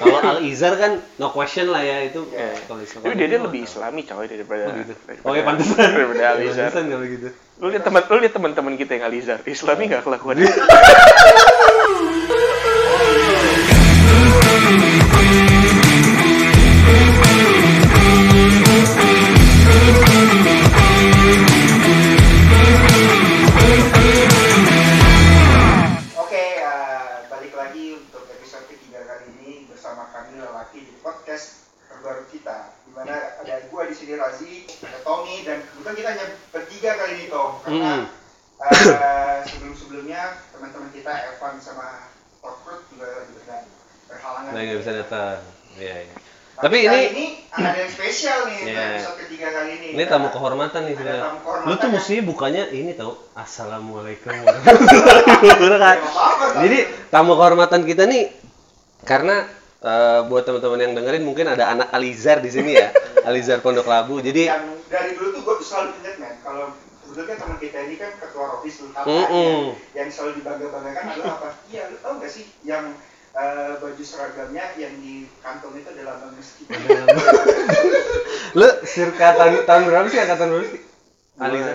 [0.00, 2.24] Kalau Al Izar kan no question lah ya itu.
[2.64, 3.00] Kalau Islam.
[3.04, 4.92] Tapi dia, dia lebih islami coy daripada Oh gitu.
[4.96, 5.88] daripada, Oh ya pantesan.
[5.92, 6.72] daripada Alizar.
[6.72, 7.28] Pantesan kalau gitu.
[7.60, 10.40] Lu lihat teman lu lihat teman-teman kita yang Alizar, Islami nggak kelakuan.
[34.20, 37.50] Razi, ada Tommy dan kebetulan kita hanya bertiga kali ini Tom.
[37.60, 38.04] Karena Mm.
[38.60, 43.32] eh, sebelum-sebelumnya teman-teman kita Evan sama Tokrut juga lagi
[44.06, 44.50] berhalangan.
[44.52, 45.40] Nah, nggak bisa datang.
[45.74, 46.14] Iya, iya.
[46.60, 48.84] Tapi, Tapi ini ini ada yang spesial nih Iya.
[49.00, 49.88] episode ketiga kali ini.
[49.96, 51.24] ini tamu kehormatan nih sebenarnya.
[51.64, 51.94] Lu tuh ya.
[51.96, 56.10] mestinya bukannya ini tau Assalamualaikum warahmatullahi wabarakatuh.
[56.60, 58.28] Jadi tamu kehormatan kita nih
[59.02, 59.48] karena
[59.84, 62.92] eh, buat teman-teman yang dengerin mungkin ada anak Alizar di sini ya.
[63.28, 64.20] Alizar Pondok Labu.
[64.20, 66.72] Jadi yang dari dulu tuh gue selalu ingat men kalau
[67.04, 69.18] sebetulnya teman kita ini kan ketua Rovis lu tahu Mm-mm.
[69.18, 69.60] kan, yang,
[69.98, 71.48] yang selalu dibangga-banggakan adalah apa?
[71.72, 72.84] Iya, lu tau gak sih yang
[73.34, 76.66] eh, baju seragamnya yang di kantong itu adalah lambang masjid.
[78.58, 80.80] lu circa tahun, tahun berapa sih angkatan berapa sih?
[81.40, 81.74] Alizar?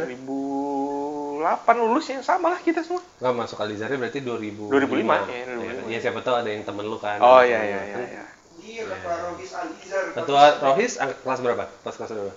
[1.45, 3.05] 2008 lulus ya sama lah kita semua.
[3.21, 5.43] Nggak masuk Alizarnya berarti 2000 2005, ya,
[5.85, 5.91] 2005.
[5.93, 7.21] Iya, siapa tahu ada yang temen lu kan.
[7.21, 7.97] Oh iya iya iya.
[8.01, 8.23] iya.
[8.65, 10.03] Iya, ketua Rovis Alizar.
[10.17, 11.63] Ketua Rohis kelas berapa?
[11.85, 12.33] Kelas kelas berapa?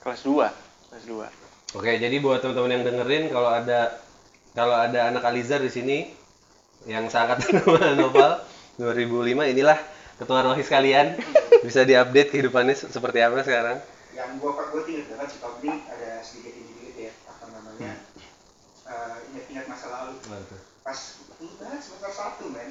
[0.00, 0.48] Kelas 2.
[0.88, 1.76] Kelas 2.
[1.76, 4.00] Oke, jadi buat teman-teman yang dengerin kalau ada
[4.56, 6.08] kalau ada anak Alizar di sini
[6.88, 8.40] yang seangkatan sama Noval
[8.80, 9.76] 2005 inilah
[10.16, 11.20] ketua Rohis kalian.
[11.60, 13.76] Bisa diupdate kehidupannya se- seperti apa sekarang.
[14.16, 16.73] Yang gue gue ingat banget si ini ada sedikit ya namanya
[19.54, 20.14] eh, ingat-ingat masa lalu.
[20.82, 20.98] Pas
[21.38, 22.70] lu banget semester satu men.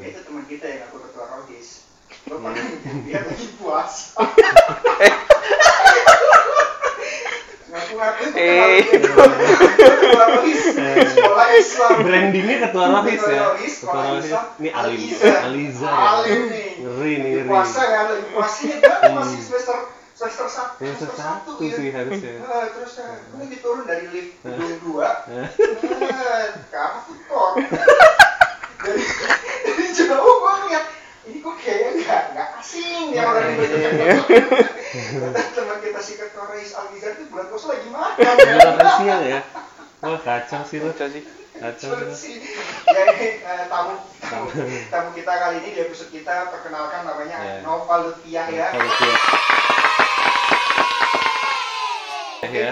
[0.00, 1.84] Dia itu teman kita yang aku ketua Rohis.
[2.24, 2.64] Gue pernah
[3.04, 4.16] dia lagi puasa.
[7.64, 8.80] Ngaku-ngaku itu Eh.
[8.80, 8.98] dia.
[9.76, 10.62] Ketua Rohis.
[11.04, 11.90] Sekolah Islam.
[12.00, 13.44] Brandingnya ketua Rohis ya.
[13.52, 14.30] Ketua Rohis.
[14.56, 14.96] Ini Alim.
[14.96, 15.36] Alizar.
[15.44, 15.92] Alizar.
[15.92, 16.68] Alim nih.
[16.80, 19.76] Ngeri nih, puasa kan lagi puasanya kan masih semester
[20.14, 22.32] semester satu Ya, semester satu satu ya sih harusnya.
[22.38, 25.48] Nah, terus uh, gue lagi turun dari lift gedung dua Eh.
[26.70, 27.54] Nah, food court
[28.84, 29.02] dari
[29.66, 30.86] dari jauh gue ngeliat
[31.24, 33.64] ini kok kayaknya nggak nggak asing ya orang di
[34.94, 39.40] kata teman kita si ketua Reis Alizar itu bulan puasa lagi makan Bukan siang ya.
[40.04, 40.92] Wah, kacau sih lu.
[40.92, 41.24] Lucu sih.
[41.54, 42.10] Lu.
[42.10, 42.42] sih,
[42.84, 44.46] Jadi eh, tamu, tamu
[44.90, 47.54] tamu kita kali ini di episode kita perkenalkan namanya Ya.
[47.62, 48.68] Nova Lutfiah ya.
[52.44, 52.70] Ya.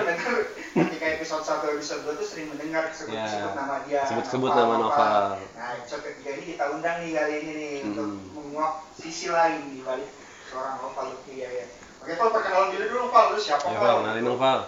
[0.72, 3.16] ketika episode 1 episode 2 tuh sering mendengar sebut-sebut
[3.47, 3.56] Ya.
[3.56, 4.03] nama dia.
[4.04, 5.41] Sebut-sebut nama Noval.
[5.53, 8.31] Nah, episode ketiga ini kita undang nih kali ini nih untuk Hmm.
[8.32, 10.10] menguak sisi lain di balik
[10.47, 11.66] seorang Nova Lutfiah ya.
[11.99, 13.97] Oke, Val perkenalan diri dulu Val, lu siapa Ya, Val?
[14.03, 14.60] Kenalin dong, Val.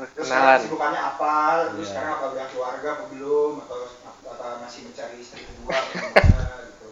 [0.00, 0.58] Terus sekarang Perkenalan.
[0.58, 1.34] kesibukannya apa?
[1.66, 1.88] Terus Iya.
[1.90, 3.52] sekarang apa udah keluarga apa belum?
[3.60, 3.78] Atau,
[4.24, 6.88] atau masih mencari istri kedua gitu?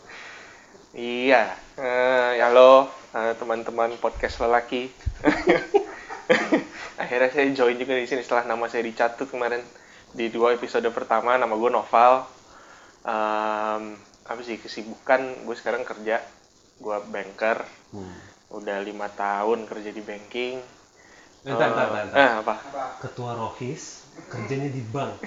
[0.93, 1.43] Iya.
[1.79, 2.73] Eh, halo
[3.11, 4.93] eh, teman-teman podcast lelaki.
[7.01, 9.63] Akhirnya saya join juga di sini setelah nama saya dicatut kemarin
[10.11, 12.27] di dua episode pertama nama gue Noval.
[13.01, 16.21] Em, apa sih kesibukan gue sekarang kerja
[16.77, 18.13] gue banker Hmm.
[18.51, 20.61] udah lima tahun kerja di banking
[21.38, 22.16] Bentar, bentar, Eh, bentar.
[22.16, 22.54] eh, apa?
[23.00, 23.82] Ketua Rohis
[24.28, 25.22] kerjanya di bank.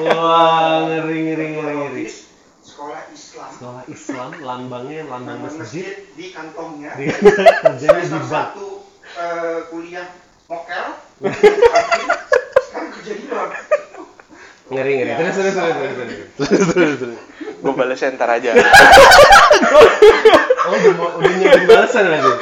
[0.00, 2.06] Wah, ngeri ngeri ngeri ngeri.
[2.60, 3.48] Sekolah Islam.
[3.50, 5.86] Sekolah Islam, lambangnya lambang masjid.
[6.14, 6.94] di kantongnya.
[6.94, 7.10] Di-
[7.62, 8.26] kerjanya di bank.
[8.26, 8.68] satu
[9.16, 10.06] eh, kuliah
[10.46, 10.86] mokel.
[12.62, 13.50] sekarang kerja di bank.
[14.66, 15.10] Ngeri ngeri.
[15.10, 15.16] Ya.
[15.18, 16.18] Terus terus terus terus terus.
[16.36, 17.18] Terus terus terus.
[17.56, 18.52] gue balesnya ntar aja
[20.66, 22.32] Oh, udah udah nyiapin balasan berarti.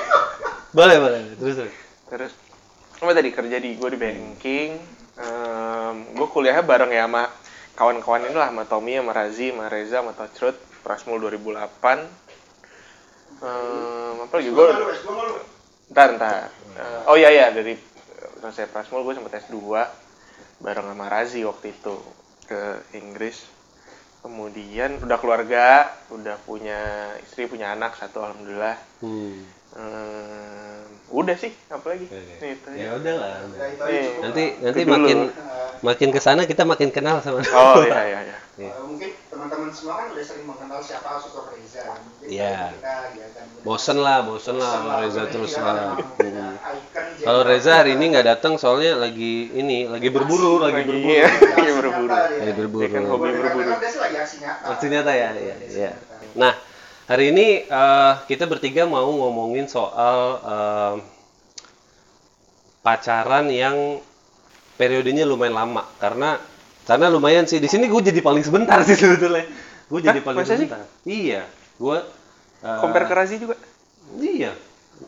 [0.71, 1.21] Boleh boleh.
[1.37, 1.75] Terus terus.
[2.07, 2.33] terus
[3.05, 4.71] apa tadi kerja di gue di banking
[6.17, 7.29] gue kuliahnya bareng ya sama
[7.77, 12.25] kawan-kawan ini lah sama Tommy sama Razi sama Reza sama Tocrut Prasmul 2008
[13.45, 14.49] Em, apa lagi?
[14.49, 15.37] Gue Gue nggak lu, S2 nggak lu?
[15.93, 16.49] ntar ntar.
[16.81, 17.77] Eh, oh iya iya dari
[18.41, 19.59] selesai Prasmul gue sempet S2
[20.65, 21.95] bareng sama Razi waktu itu
[22.49, 23.45] ke Inggris
[24.25, 26.81] kemudian udah keluarga udah punya
[27.21, 29.45] istri punya anak satu alhamdulillah Hmm.
[29.75, 30.81] Em,
[31.13, 32.47] udah sih apa lagi Oke.
[32.57, 32.79] Itu aja.
[32.79, 33.35] Ya udah lah.
[34.23, 35.19] Nanti nanti makin
[35.83, 37.45] makin ke sana kita makin kenal sama.
[37.45, 39.11] oh iya iya iya eh, mungkin
[39.45, 41.85] teman-teman semua kan udah sering mengenal siapa sosok Reza.
[42.25, 42.73] Iya.
[42.81, 43.05] kan.
[43.61, 45.77] Bosen lah, bosen lah Bosen sama Reza terus lah.
[46.25, 46.57] Hmm.
[47.21, 51.13] Kalau Reza hari ini nggak datang soalnya lagi ini, lagi berburu, lagi Lagi, berburu.
[51.13, 51.29] iya.
[51.61, 52.09] Lagi berburu.
[52.09, 52.83] Lagi berburu.
[52.83, 53.71] Dia kan hobi berburu.
[53.71, 54.65] aksi nyata.
[54.73, 55.91] Aksi nyata ya, iya, iya.
[56.35, 56.55] Nah,
[57.05, 60.97] Hari ini eh, kita bertiga mau ngomongin soal em,
[62.81, 64.01] pacaran yang
[64.81, 66.41] periodenya lumayan lama karena
[66.85, 69.49] karena lumayan sih di sini gue jadi paling sebentar sih sebetulnya.
[69.89, 70.27] Gue jadi Hah?
[70.27, 70.69] paling Masa sih?
[70.69, 70.85] sebentar.
[71.05, 71.43] Iya,
[71.81, 71.97] gue
[72.65, 73.57] eh, Compare ke Razi juga.
[74.21, 74.53] Iya.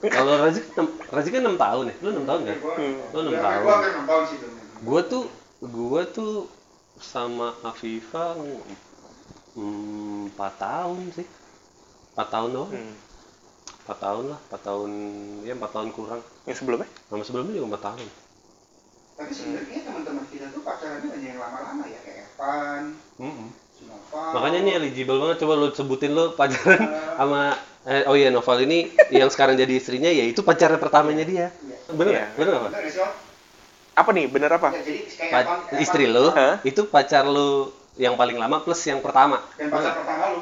[0.03, 1.95] Kalau Razi kan Razi kan 6 tahun ya.
[2.03, 2.57] Lu 6 tahun kan?
[3.13, 3.59] Lu 6 tahun.
[3.63, 4.39] Gue hampir 6 tahun sih.
[4.83, 5.25] Gue tuh
[5.65, 6.35] gue tuh
[7.01, 8.37] sama Afifa
[9.57, 11.27] mm, 4 tahun sih.
[12.17, 12.73] 4 tahun doang.
[12.73, 12.95] Hmm.
[13.87, 14.91] 4 tahun lah, 4 tahun
[15.47, 16.21] ya 4 tahun kurang.
[16.43, 16.89] Yang sebelumnya?
[17.07, 18.09] Sama sebelumnya juga 4 tahun.
[19.17, 22.83] Tapi sebenarnya teman-teman kita tuh pacarannya banyak yang lama-lama ya kayak Evan.
[23.73, 24.29] Sinoval.
[24.31, 26.81] Makanya ini eligible banget coba lu sebutin lu pacaran
[27.15, 27.41] sama
[27.83, 28.79] eh, oh iya Noval ini
[29.09, 31.49] yang sekarang jadi istrinya yaitu pacaran pertamanya dia.
[31.57, 31.79] Iya.
[31.91, 32.19] Bener Iya.
[32.19, 32.31] nggak?
[32.37, 32.69] Bener apa?
[32.71, 33.09] Bener?
[33.95, 34.25] Apa nih?
[34.27, 34.69] Bener apa?
[34.71, 36.55] Ya, jadi kayak Pa- Evan- Evan istri itu lu Hah?
[36.63, 37.51] itu pacar lu
[37.97, 39.41] yang paling lama plus yang pertama.
[39.57, 40.41] Dan pacar pertama lu.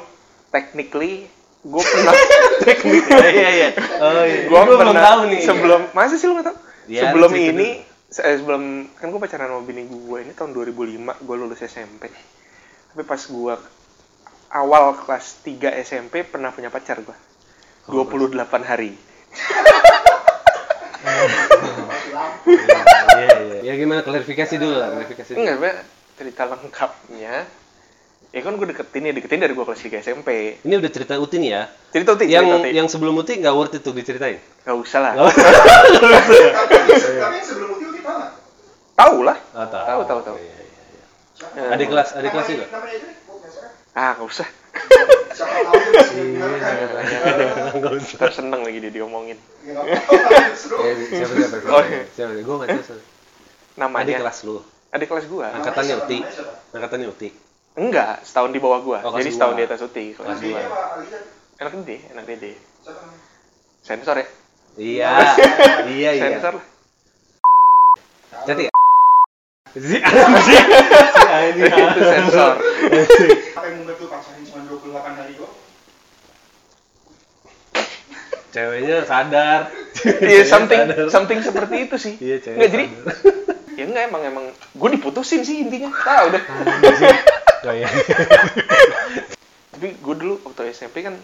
[0.49, 1.31] Technically,
[1.61, 2.13] gue pernah
[2.61, 3.69] teknik iya iya.
[3.97, 4.39] Oh iya.
[4.41, 5.39] gue Gua belum pernah tahu nih.
[5.41, 8.63] sebelum masa sih lu nggak tahu Ya, sebelum ini se- eh, sebelum
[8.93, 10.77] kan gue pacaran sama bini gue ini tahun 2005
[11.19, 12.07] gue lulus SMP
[12.87, 13.53] tapi pas gue
[14.51, 17.17] awal kelas 3 SMP pernah punya pacar gue
[17.85, 18.97] Oh, 28 hari
[21.85, 22.49] Masih lampu.
[23.15, 23.59] Iya iya.
[23.63, 25.31] Ya gimana klarifikasi dulu lah, klarifikasi.
[25.31, 25.39] dulu.
[25.39, 25.85] enggak
[26.15, 27.45] cerita lengkapnya
[28.27, 30.29] ya kan gue deketin ya deketin dari gue kelas 3 SMP
[30.59, 31.63] Ini udah cerita Uti nih ya.
[31.89, 32.69] cerita tuh Yang cerita Uti.
[32.73, 34.41] yang sebelum Uti nggak worth it tuh diceritain.
[34.65, 35.29] nggak usah lah Nggak
[37.31, 38.31] yang sebelum itu kita nggak?
[38.95, 40.35] tahu lah Oh, Tahu, tahu, tahu.
[40.35, 41.05] Iya, iya, iya.
[41.75, 41.83] Siapa?
[41.83, 42.65] Adik kelas, adik kelas juga.
[42.71, 42.79] Gua
[43.95, 44.47] ah nggak usah
[45.35, 45.59] Siapa.
[47.75, 48.27] Nggak usah.
[48.31, 49.35] seneng lagi dia diomongin.
[49.35, 51.57] Eh, siapa siapa?
[51.67, 52.03] Oh, iya.
[52.11, 52.31] Siapa?
[52.39, 52.83] Gue nggak tahu.
[52.83, 53.03] siapa.
[53.75, 54.63] namanya Adik kelas lu.
[54.91, 56.17] adik kelas gue Angkatannya Uti.
[56.23, 56.31] siapa?
[56.31, 56.75] Siapa?
[56.79, 57.29] Angkatannya Uti.
[57.75, 58.99] Enggak, setahun di bawah gua.
[59.03, 60.59] Oh, Jadi setahun di atas Uti, kelas dua.
[60.63, 61.19] Alisa?
[61.59, 62.51] Enak gede, enak gede.
[62.83, 63.03] Siapa?
[63.83, 64.27] Sensor ya?
[64.75, 65.11] Iya.
[65.91, 66.23] Iya iya.
[66.39, 66.65] Sensor lah.
[68.47, 68.63] Jadi
[69.75, 70.65] si anjing.
[71.11, 71.67] Si anjing.
[71.67, 72.53] Itu sensor.
[73.55, 75.51] Apa yang membuat lu pacaran cuma 28 hari kok?
[78.55, 79.61] Ceweknya sadar.
[80.23, 81.07] Iya, something Sadar.
[81.11, 82.13] something seperti itu sih.
[82.23, 82.55] Iya, cewek.
[82.55, 82.85] Enggak, jadi
[83.79, 85.91] ya enggak emang emang gue diputusin sih intinya.
[85.91, 86.43] Tahu deh.
[87.59, 87.91] Kayak
[89.75, 91.19] Tapi gue dulu waktu SMP kan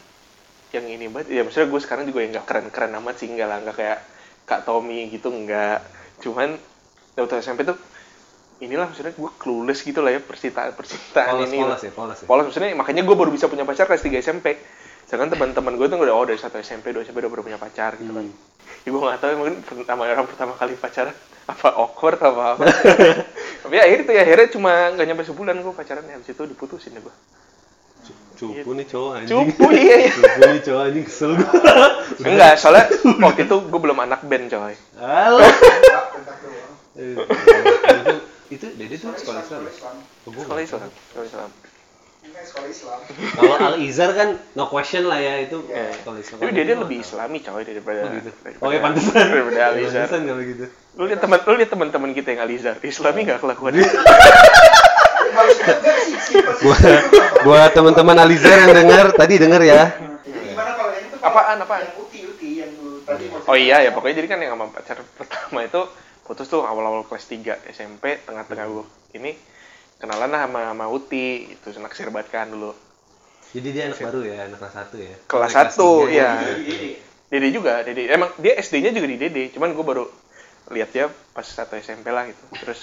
[0.75, 3.59] yang ini banget, ya maksudnya gue sekarang juga yang nggak keren-keren amat sih, enggak lah,
[3.63, 3.99] nggak kayak
[4.43, 5.83] Kak Tommy gitu, enggak.
[6.19, 6.59] Cuman
[7.15, 7.79] waktu SMP tuh
[8.61, 12.25] inilah maksudnya gue clueless gitu lah ya percintaan percintaan polos ini polos ya, polos ya.
[12.25, 14.53] polos maksudnya makanya gue baru bisa punya pacar kelas 3 SMP
[15.03, 17.97] sedangkan teman-teman gue tuh udah oh dari satu SMP dua SMP udah baru punya pacar
[17.97, 18.37] gitu kan Hmm.
[18.81, 21.13] ya, gue nggak tahu mungkin pertama orang pertama kali pacaran
[21.43, 22.65] apa awkward apa apa
[23.61, 26.43] tapi ya akhirnya tuh ya akhirnya cuma nggak nyampe sebulan gue pacaran ya habis itu
[26.45, 27.15] diputusin ya gue
[28.41, 29.37] Cupu nih cowok anjing.
[29.53, 31.49] cupu iya iya Cupu nih cowok anjing kesel gue.
[32.25, 32.85] enggak soalnya
[33.21, 35.45] waktu itu gue belum anak band coy Halo.
[38.51, 39.61] Itu Dede tuh sekolah Islam.
[39.63, 39.71] ya?
[40.21, 41.49] Oh, gua sekolah Islam sekolah Islam
[42.21, 42.99] sekolah Islam.
[43.33, 45.89] Kalau Al Izhar kan no question lah ya itu Iya.
[45.97, 46.37] sekolah Islam.
[46.37, 48.29] tapi dia dia lebih islami coy daripada Oh gitu.
[48.29, 49.25] daripada- Oh ya pantesan.
[49.25, 50.65] daripada Alizar Pantesan kalau gitu.
[50.91, 53.73] lu lihat teman lu lihat teman-teman kita yang Alizar islami nggak kelakuan.
[56.61, 56.81] Buat
[57.41, 59.89] buat teman-teman Alizar yang dengar tadi dengar ya.
[60.21, 61.17] Jadi gimana kalau yang itu?
[61.17, 61.81] Apaan, apaan?
[61.81, 62.71] Yang uti, uti, yang
[63.01, 65.81] tadi Oh iya ya pokoknya jadi kan yang sama pacar pertama itu
[66.31, 68.87] putus tuh awal-awal kelas 3 SMP tengah-tengah gue
[69.19, 69.35] ini
[69.99, 72.71] kenalan lah sama sama Uti itu naksir banget kan dulu.
[73.51, 75.15] Jadi dia anak baru ya, anak kelas 1 ya.
[75.27, 76.29] Kelas Sampai satu, tiga iya.
[77.27, 80.07] Dede juga Dede emang dia SD-nya juga di Dede cuman gue baru
[80.71, 82.39] lihat dia pas satu SMP lah gitu.
[82.63, 82.79] Terus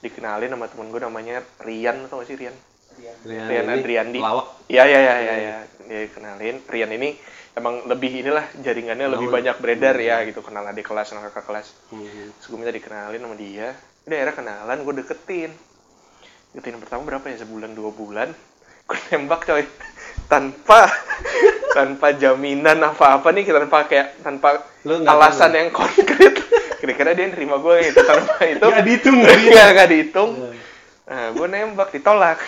[0.00, 2.56] dikenalin sama temen gue namanya Rian atau gak sih Rian
[2.96, 3.46] Rian.
[3.46, 4.18] Rian, Andriandi.
[4.66, 5.56] Iya iya iya iya ya.
[5.86, 7.14] dia kenalin Rian ini
[7.54, 9.36] emang lebih inilah jaringannya lebih Gaul.
[9.38, 12.28] banyak beredar ya gitu kenal adik kelas kenal kakak kelas Hmm.
[12.52, 13.72] Minta dikenalin sama dia.
[14.04, 15.50] Udah akhirnya kenalan, gue deketin.
[16.52, 17.42] Deketin pertama berapa ya?
[17.42, 18.28] Sebulan, dua bulan.
[18.84, 19.64] Gue nembak coy.
[20.32, 20.90] Tanpa
[21.76, 25.58] tanpa jaminan apa-apa nih, tanpa kayak tanpa Lu alasan tahu.
[25.58, 26.34] yang konkret.
[26.80, 28.62] Kira-kira dia nerima gue gitu tanpa itu.
[28.62, 29.42] Nggak dihitung, dihitung.
[29.48, 30.30] Nggak, nggak dihitung.
[31.06, 32.38] Nah, gue nembak, ditolak.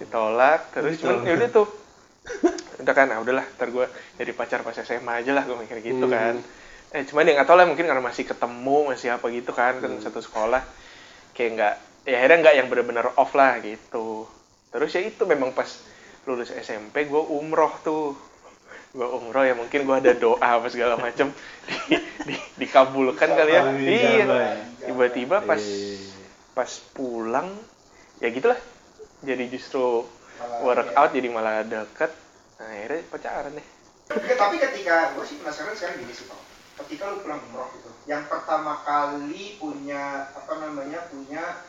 [0.00, 1.68] ditolak, terus cuman ya udah tuh.
[2.80, 6.08] Udah kan, nah udahlah, ntar gue jadi pacar pas SMA aja lah, gue mikir gitu
[6.08, 6.12] Hmm.
[6.12, 6.34] kan.
[6.92, 9.90] Eh, cuman ya nggak tau lah, mungkin karena masih ketemu, masih apa gitu kan, kan
[9.92, 10.02] Hmm.
[10.02, 10.64] satu sekolah.
[11.32, 11.74] Kayak nggak,
[12.08, 14.26] ya akhirnya nggak yang bener-bener off lah gitu.
[14.72, 15.68] Terus ya itu memang pas
[16.24, 18.16] lulus SMP, gue umroh tuh.
[18.92, 21.32] Gue umroh ya mungkin gue ada doa apa segala macem
[21.88, 21.96] di,
[22.28, 23.62] di, dikabulkan kali ya.
[23.72, 24.24] Iya.
[24.82, 26.11] Tiba-tiba pas Iya.
[26.52, 27.48] Pas pulang
[28.20, 28.58] ya gitulah
[29.24, 30.04] jadi justru
[30.40, 32.12] Malah, workout jadi malah deket
[32.60, 33.68] nah, akhirnya pacaran deh
[34.12, 36.40] tapi ketika gue sih penasaran sekarang gini sih Pak.
[36.84, 41.64] Ketika lu pulang umroh gitu, yang pertama kali punya apa namanya punya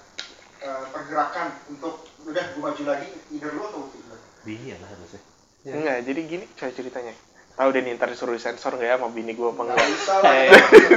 [0.63, 4.17] eh, pergerakan untuk udah gue maju lagi, either lu atau Uti dulu?
[4.47, 5.21] Dia lah harusnya.
[5.63, 5.79] Ya.
[5.79, 7.15] enggak jadi gini coy ceritanya
[7.55, 10.21] tahu deh nih ntar disuruh disensor nggak ya sama bini gue apa Nggak enggak.
[10.27, 10.49] Eh.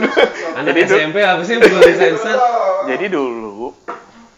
[0.58, 2.36] Anak SMP apa sih yang perlu disensor?
[2.90, 3.45] jadi dulu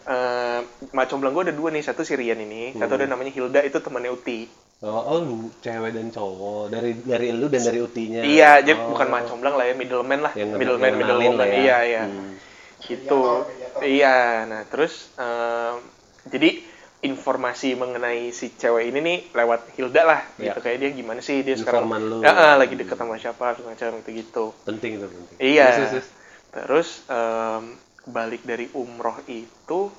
[0.05, 0.59] eh
[0.91, 2.97] macomblang gue ada dua nih satu Sirian ini satu Hmm.
[2.97, 4.39] ada namanya Hilda itu temannya Uti
[4.79, 8.23] Oh, oh lu cewek dan cowok dari dari lu dan dari utinya.
[8.23, 8.95] iya jadi Oh.
[8.95, 11.57] bukan macomblang lah ya middleman lah Yang middleman yang middle kenalin woman lah ya.
[11.57, 12.33] iya iya Hmm.
[12.79, 13.81] gitu Mediator, mediator.
[13.83, 15.75] iya nah terus em,
[16.25, 16.49] jadi
[17.01, 20.47] informasi mengenai si cewek ini nih lewat Hilda lah Iya.
[20.47, 22.17] gitu kayak dia gimana sih dia sekarang Informan lu.
[22.19, 25.35] Ya, ah, lagi deket sama siapa semacam itu gitu Penting itu penting.
[25.39, 25.67] Iya.
[25.69, 26.07] Terus, terus, terus.
[26.49, 27.63] terus em,
[28.09, 29.93] balik dari umroh itu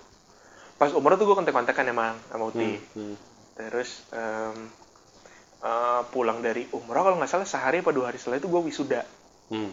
[0.81, 2.73] pas umroh tuh gue kontak-kontakan emang sama Uti.
[2.73, 3.17] Hmm, hmm.
[3.57, 4.59] terus em,
[5.61, 9.03] eh, pulang dari umroh kalau nggak salah sehari apa dua hari setelah itu gue wisuda.
[9.51, 9.73] Hmm.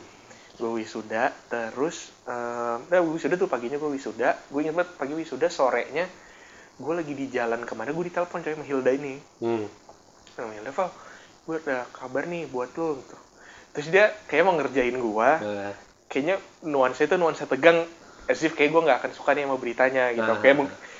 [0.58, 4.34] gue wisuda terus um, nah wisuda tuh paginya gue wisuda.
[4.50, 6.10] Gue inget banget pagi wisuda sorenya
[6.77, 9.22] gue lagi di jalan ke mana gue ditelepon coy sama Hilda ini.
[9.41, 9.65] Hmm.
[10.34, 10.89] sama Hilda Val
[11.48, 13.17] gue ada kabar nih buat lo gitu.
[13.77, 15.74] Terus dia kayak mau ngerjain gue Nah,
[16.10, 17.86] kayaknya nuansa itu nuansa tegang
[18.27, 20.38] as if kayak gue nggak akan suka nih sama beritanya gitu Ah.
[20.38, 20.55] kayak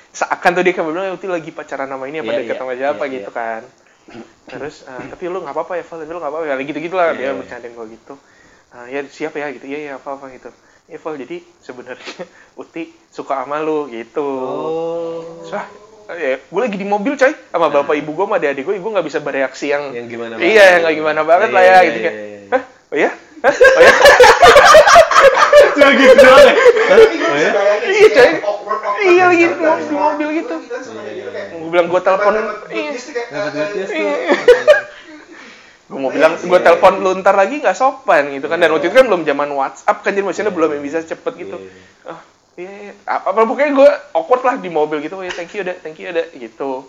[0.08, 2.60] seakan tuh dia kayak bilang "Eh, Uti lagi pacaran sama ini apa Iya, deket iya,
[2.60, 3.36] sama siapa iya, gitu iya.
[3.36, 3.62] kan
[4.48, 6.94] terus ah, tapi lu nggak apa-apa ya Val tapi lu nggak apa-apa ya gitu gitu
[6.96, 7.32] lah Iya, dia iya.
[7.36, 8.14] bercandain gue gitu
[8.68, 10.48] Ah, ya siap ya gitu iya iya apa apa gitu
[10.88, 12.24] ya Val jadi sebenarnya
[12.60, 15.44] Uti suka sama lu gitu Oh.
[15.44, 15.68] Wah,
[16.16, 19.04] ya, gue lagi di mobil coy sama bapak ibu gue sama adik gue gue nggak
[19.04, 22.10] bisa bereaksi yang Yang gimana iya yang nggak gimana banget lah ya Iya, gitu iya,
[22.10, 22.48] iya, iya.
[22.48, 22.62] Hah?
[22.64, 23.10] oh ya
[23.44, 23.54] Hah?
[23.54, 23.92] oh ya
[25.78, 26.54] Cuma gitu doang ya?
[27.28, 27.50] Oh, ya?
[27.84, 28.30] Iya, coy.
[28.40, 30.54] awkward Iya, lagi gitu, di mobil- mobil gitu.
[30.58, 30.80] dia
[31.14, 32.32] gitu gue bilang gue telepon.
[32.68, 32.90] Iya.
[32.90, 34.78] eh, tuh.
[35.88, 38.56] gue mau bilang gue telepon lu ntar lagi nggak sopan gitu kan.
[38.56, 41.56] Dan waktu itu kan belum zaman WhatsApp kan jadi mesinnya belum yang bisa cepet gitu.
[41.56, 41.72] Iya.
[42.08, 42.20] ah
[42.54, 42.92] iya iya.
[43.06, 45.16] apa apa pokoknya gue awkward lah di mobil gitu.
[45.16, 46.84] Oh ya thank you udah thank you udah gitu.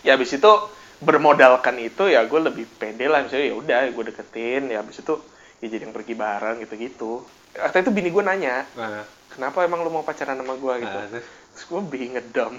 [0.00, 0.52] Ya abis itu
[0.98, 3.20] bermodalkan itu ya gue lebih pede lah.
[3.20, 4.72] Misalnya ya udah gue deketin.
[4.72, 5.14] Ya abis itu
[5.60, 7.12] ya jadi yang pergi bareng gitu gitu
[7.56, 10.96] waktu itu bini gue nanya Nah, kenapa emang lu mau pacaran sama gue gitu.
[10.96, 11.26] Nah, terus?
[11.68, 12.56] Gue being a dumb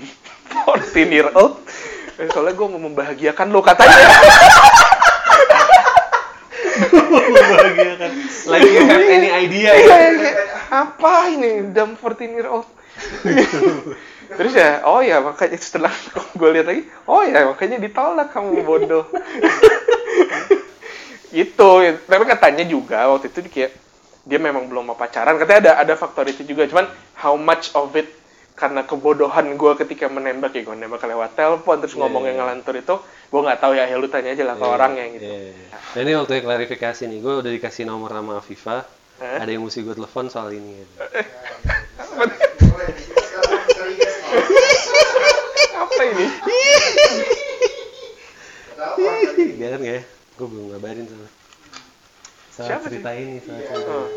[0.53, 1.57] 14 year old.
[2.17, 3.93] Eh, Soalnya gue mau membahagiakan lo katanya.
[6.93, 8.11] Membahagiakan.
[8.49, 9.85] Like you have any idea ya?
[9.85, 10.31] Iya,
[10.69, 12.65] Apa ini dumb 14 year old?
[14.37, 15.93] Terus ya, oh ya makanya setelah
[16.39, 19.05] gue lihat lagi Oh ya makanya ditolak kamu bodoh.
[21.33, 21.49] Ya.
[22.05, 23.73] tapi katanya juga waktu itu kayak
[24.23, 26.87] Dia memang belum mau pacaran, katanya ada ada faktor itu juga Cuman
[27.19, 28.07] how much of it
[28.53, 32.37] karena kebodohan gue ketika menembak ya gue nembak lewat telepon terus Iya, ngomong iya, yang
[32.37, 32.43] iya.
[32.45, 35.25] ngelantur itu gue nggak tahu ya ya lu tanya aja lah ke Iya, orangnya gitu
[35.25, 35.53] iya.
[35.73, 38.85] Nah ini waktu klarifikasi nih, gue udah dikasih nomor sama Afifa.
[39.21, 39.37] Hah?
[39.41, 40.81] Ada yang mesti gue telepon soal ini.
[40.81, 40.85] ya.
[45.81, 46.25] Apa ini
[49.57, 50.01] nggak ya?
[50.37, 51.42] Gue belum ngabarin soalnya.
[52.53, 53.67] Soal Siapa cerita ini, soal Iya.
[53.67, 53.89] cerita.
[53.89, 54.07] Oh.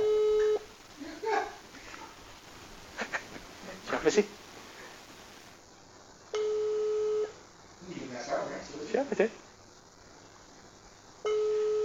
[3.88, 4.26] siapa sih
[8.87, 9.31] siapa sih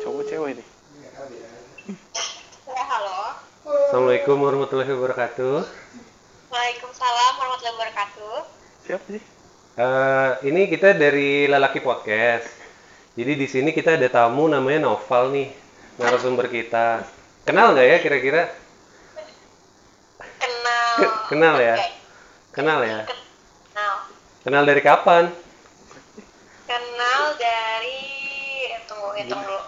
[0.02, 0.64] cowok cewek ini
[2.66, 2.84] ya.
[2.84, 3.20] Halo.
[3.62, 5.56] Assalamualaikum warahmatullahi wabarakatuh.
[6.50, 8.36] Waalaikumsalam warahmatullahi wabarakatuh.
[8.84, 9.24] siapa sih
[9.72, 12.44] Eh, ini kita dari Lelaki Podcast.
[13.16, 15.48] Jadi di sini kita ada tamu namanya Noval nih,
[15.98, 17.04] narasumber kita.
[17.44, 18.44] Kenal nggak ya kira-kira?
[20.38, 20.92] Kenal.
[20.98, 21.76] Ke- kenal ya?
[22.52, 23.00] Kenal ya?
[23.08, 23.94] Kenal.
[24.44, 25.24] Kenal dari kapan?
[26.66, 28.02] Kenal dari
[28.86, 29.62] tunggu hitung dulu.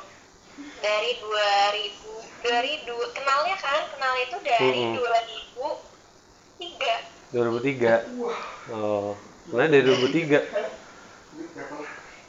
[0.79, 4.99] Dari 2000 dari dua kenalnya kan kenal itu dari Mm-mm.
[6.59, 7.31] 2003.
[7.31, 8.03] 2003.
[8.69, 9.15] Oh,
[9.47, 10.43] sebenarnya dari 2003.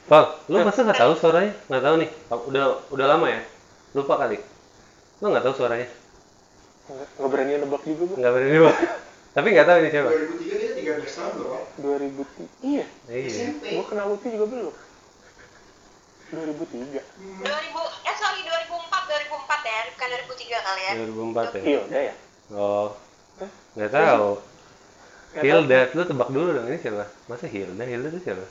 [0.04, 1.50] Val, lu masa nggak tahu suaranya?
[1.66, 2.10] Nggak tahu nih.
[2.46, 3.40] Udah udah lama ya?
[3.94, 4.38] Lupa kali.
[5.20, 5.88] Lu nggak tahu suaranya?
[6.84, 8.74] nggak berani nebak juga gue Nggak berani lupa.
[9.32, 10.10] Tapi nggak tahu ini siapa.
[10.12, 10.70] 2003 dia
[11.00, 11.48] 13 tahun loh.
[11.48, 11.62] Pak.
[11.80, 13.28] 2003 iya Iya.
[13.30, 13.62] SMP.
[13.72, 14.74] gue kenal Luti juga belum
[16.28, 17.00] 2003
[17.40, 17.48] 2000
[18.04, 20.92] eh sorry 2004 2004 ya bukan 2003 kali ya.
[20.98, 21.62] 2004 ya.
[21.62, 22.14] iya udah ya
[22.52, 22.88] Oh,
[23.72, 24.30] nggak tahu.
[25.34, 27.08] Hilda, lu tebak dulu dong ini siapa?
[27.24, 27.82] Masa Hilda?
[27.82, 28.44] Hilda itu siapa?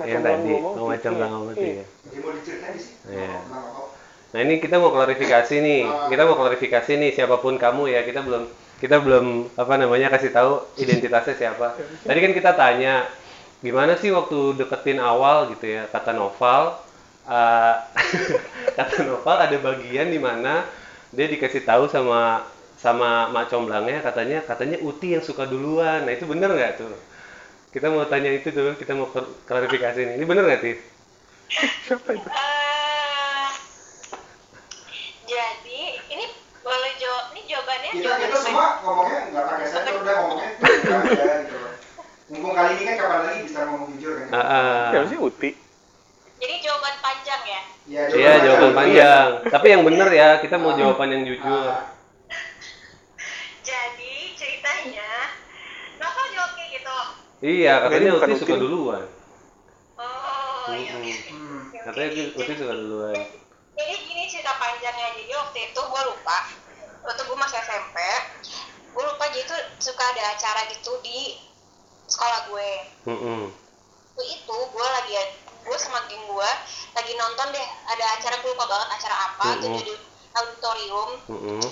[0.00, 1.20] Yang tadi, oh, macam Iya.
[1.20, 1.84] bang Mati ya.
[2.06, 2.94] Dia mau diceritain sih.
[3.10, 3.36] Iya.
[3.44, 3.97] Kau.
[4.32, 5.82] Nah ini kita mau klarifikasi nih,
[6.12, 8.44] kita mau klarifikasi nih siapa pun kamu ya kita belum
[8.78, 11.80] kita belum apa namanya kasih tahu identitasnya siapa.
[12.06, 13.08] Tadi kan kita tanya
[13.64, 16.76] gimana sih waktu deketin awal gitu ya kata Noval
[17.26, 17.74] eh,
[18.78, 20.68] kata Noval ada bagian di mana
[21.10, 22.44] dia dikasih tahu sama
[22.78, 26.04] sama mak comblangnya katanya katanya Uti yang suka duluan.
[26.06, 26.92] Nah itu bener nggak tuh?
[27.74, 30.12] Kita mau tanya itu tuh, kita mau klar- klarifikasi ini.
[30.20, 30.74] Ini bener nggak sih?
[31.86, 32.28] Siapa itu?
[32.28, 33.48] Eh,
[35.28, 35.80] jadi
[36.10, 36.24] ini
[36.64, 40.96] boleh jawab ini jawabannya kita jawaban kita semua ngomongnya nggak pakai saya udah ngomongnya aja
[41.40, 41.58] gitu
[42.28, 44.80] mumpung kali ini kan kapan lagi bisa ngomong jujur kan Ah, ah.
[44.90, 45.50] Siapa sih Uti?
[46.36, 48.76] jadi jawaban panjang ya Iya, Iya jawaban aja.
[48.76, 49.28] panjang.
[49.48, 51.64] Tapi yang bener ya, kita mau jawaban yang jujur.
[51.64, 51.88] Ah,
[53.60, 55.08] jadi ceritanya
[55.96, 56.98] Nova jawab kayak gitu
[57.40, 58.60] Iya, katanya Uti suka Uti.
[58.60, 59.04] duluan.
[59.96, 61.60] oh iya oke hmm.
[61.82, 63.16] Katanya Uti Uti suka duluan.
[63.72, 66.38] jadi gini cerita panjangnya jadi waktu itu gue lupa
[67.08, 67.96] waktu gue masih SMP
[68.92, 71.40] gue lupa jadi tuh suka ada acara gitu di
[72.04, 72.70] sekolah gue
[73.08, 73.42] Mm-mm.
[74.12, 75.12] waktu itu gue lagi
[75.64, 76.50] gue sama geng gue
[76.92, 79.84] lagi nonton deh ada acara gue lupa banget acara apa tuh Mm-mm.
[79.88, 79.94] di
[80.36, 81.64] auditorium Mm-mm.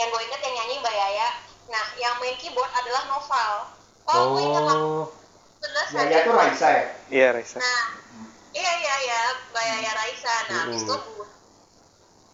[0.00, 1.28] yang gue inget yang nyanyi Mbak Yaya
[1.68, 3.52] nah yang main keyboard adalah Noval
[4.08, 5.04] oh, gue inget lah Oh,
[5.60, 7.58] jelas ya ada ya tuh Raisa ya Iya, Raisa.
[7.58, 7.84] Nah,
[8.54, 10.34] iya iya iya, Mbak Yaya Raisa.
[10.52, 11.26] Nah, habis itu gue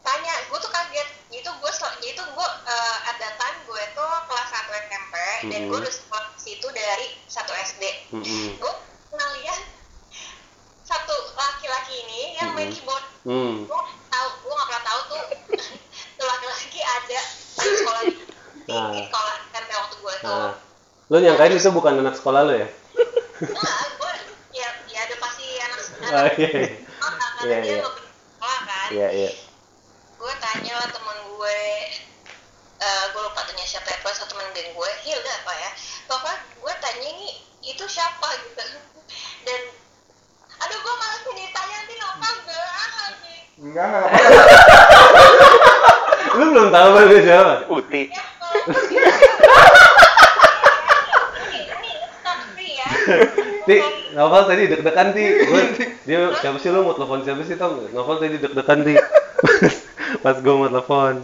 [0.04, 1.08] tanya, gue tuh kaget.
[1.32, 5.14] Itu gue, jadi tuh gue uh, at that time gue tuh kelas 1 SMP
[5.49, 7.34] dan gue udah sekolah di situ dari 1
[7.66, 7.82] SD.
[8.12, 8.49] mm-mm.
[8.56, 8.73] Gue
[9.08, 9.61] pernah lihat
[10.84, 12.76] satu laki-laki ini yang main Mm-mm.
[12.76, 13.04] keyboard.
[13.25, 13.54] Hmm.
[13.64, 15.23] Gue tahu, gue gak pernah tahu tuh
[16.14, 17.20] tuh laki-laki ada
[17.56, 18.20] di sekolah di, di,
[18.62, 18.92] di Ah.
[19.08, 20.28] sekolah SMP waktu gue tuh.
[20.28, 20.52] Nah,
[21.04, 22.68] lo nyangkain itu bukan anak sekolah lo ya?
[23.40, 24.12] Nah, gue
[24.52, 26.68] ya, ya ada pasti anak Oh, anak iya, iya.
[26.78, 27.80] sekolah, karena Iya, dia iya.
[27.80, 28.88] sekolah kan.
[28.92, 29.30] Iya, iya.
[30.14, 31.61] gue tanya lah temen gue
[32.75, 33.99] eh gue lupa tanya siapa ya
[34.64, 35.71] geng gue Hilda apa ya
[36.09, 37.28] pokoknya gue tanya ini
[37.68, 38.64] itu siapa gitu
[39.44, 39.61] dan
[40.56, 42.64] aduh gue malas nih ditanya nanti apa enggak
[43.61, 45.92] enggak enggak apa-apa
[46.35, 47.54] Lu belum tahu kan dia siapa?
[47.71, 48.02] Uti.
[48.10, 48.25] ya
[51.54, 51.91] ini
[52.58, 52.88] ini ya
[53.62, 53.76] Ti,
[54.19, 55.25] Novel tadi deg-degan Ti.
[55.47, 55.62] Gue
[56.02, 57.86] dia siapa sih lu mau telepon siapa sih Tom?
[57.95, 58.95] Novel tadi deg-degan Ti.
[60.26, 61.23] Pas gue mau telepon.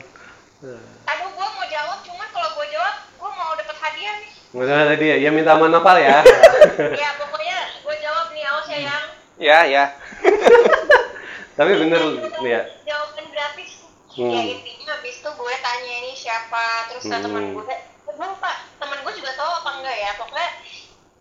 [1.11, 3.77] aduh gue mau jawab cuman kalau gue jawab gue mau dapet
[4.53, 6.19] salah tadi ya, ya minta sama Novel ya.
[7.03, 9.05] ya pokoknya gue jawab nih awas ya yang
[9.41, 9.85] Ya, ya.
[11.57, 12.01] Tapi bener
[12.41, 12.61] ya.
[12.83, 13.71] jawaban gratis
[14.11, 14.27] Hmm.
[14.29, 17.23] ya intinya habis itu gue tanya ini siapa terus Hmm.
[17.23, 17.63] teman gue
[18.05, 20.51] gue lupa teman gue juga tahu apa enggak ya pokoknya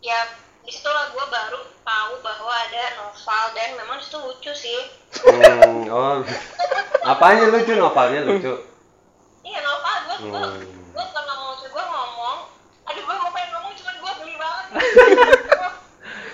[0.02, 0.20] ya
[0.60, 4.82] di situlah gue baru tahu bahwa ada novel dan memang itu lucu sih
[5.22, 6.26] Hmm, oh.
[7.04, 8.54] Apanya lucu novelnya lucu?
[9.44, 10.90] iya novel gue gue Hmm.
[10.90, 12.38] gue kalau ngomong lucu gue ngomong
[12.84, 14.14] aduh gue mau pengen ngomong cuman gue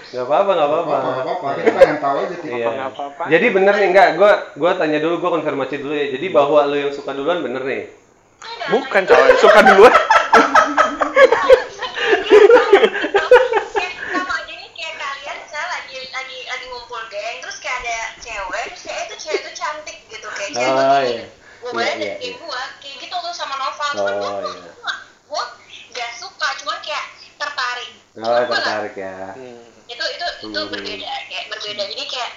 [0.07, 0.95] Gak apa-apa, gak apa-apa.
[0.95, 2.47] apa apa kita pengen tahu aja Ti.
[2.47, 2.67] Iya.
[2.71, 3.23] Nggak apa-apa.
[3.27, 6.07] Jadi bener nih enggak, gua gua tanya dulu, gua konfirmasi dulu ya.
[6.09, 7.83] Jadi bahwa lu yang suka duluan bener nih.
[8.69, 9.91] Bukan coy, suka duluan.
[13.75, 17.97] kayak sama aja nih kayak kalian misalnya lagi lagi lagi ngumpul geng terus kayak ada
[18.17, 21.25] cewek kayak itu cewek itu cantik gitu kayak cewek Oh, iya.
[21.65, 22.33] gue Iya, iya, iya.
[22.37, 24.71] gue kayak gitu tuh sama Nova cuman gue Oh, gue iya.
[25.25, 25.43] gue
[25.91, 27.05] gak suka cuman kayak
[27.35, 29.15] tertarik Oh, tertarik ya.
[29.31, 29.59] Hmm.
[29.85, 30.71] itu itu itu Hmm.
[30.71, 32.31] berbeda kayak berbeda jadi kayak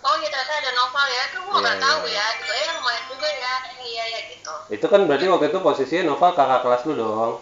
[0.00, 2.14] oh ya ternyata ada novel ya tuh gue Iya, nggak tahu iya.
[2.14, 6.02] ya gitu ya lumayan juga ya iya ya gitu Itu kan berarti waktu itu posisinya
[6.06, 7.32] Nova kakak kelas lu dong.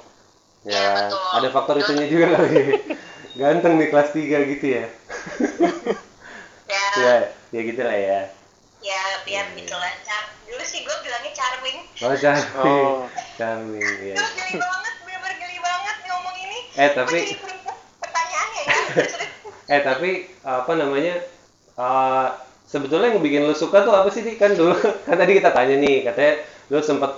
[0.62, 1.27] Iya, Ya, betul.
[1.35, 2.81] ada faktor itunya juga kali.
[3.40, 4.85] Ganteng nih kelas 3 gitu ya.
[6.66, 7.14] ya Ya,
[7.51, 8.21] ya gitu lah ya.
[8.81, 12.87] ya biar Iya, gitu lah Char- dulu sih gue bilangnya charming Oh, charming.
[12.88, 13.05] Oh.
[13.35, 14.14] Charming, ya.
[14.14, 16.59] Duh, geli banget, bener-bener geli banget ngomong ini.
[16.75, 18.75] Eh, tapi jadi berubah pertanyaannya ya.
[19.68, 20.11] Eh tapi
[20.44, 21.14] apa namanya?
[21.78, 22.28] eh,
[22.68, 24.33] sebetulnya yang bikin lu suka tuh apa sih Di?
[24.40, 24.74] kan dulu
[25.07, 26.35] kan tadi kita tanya nih katanya
[26.72, 27.12] lu sempet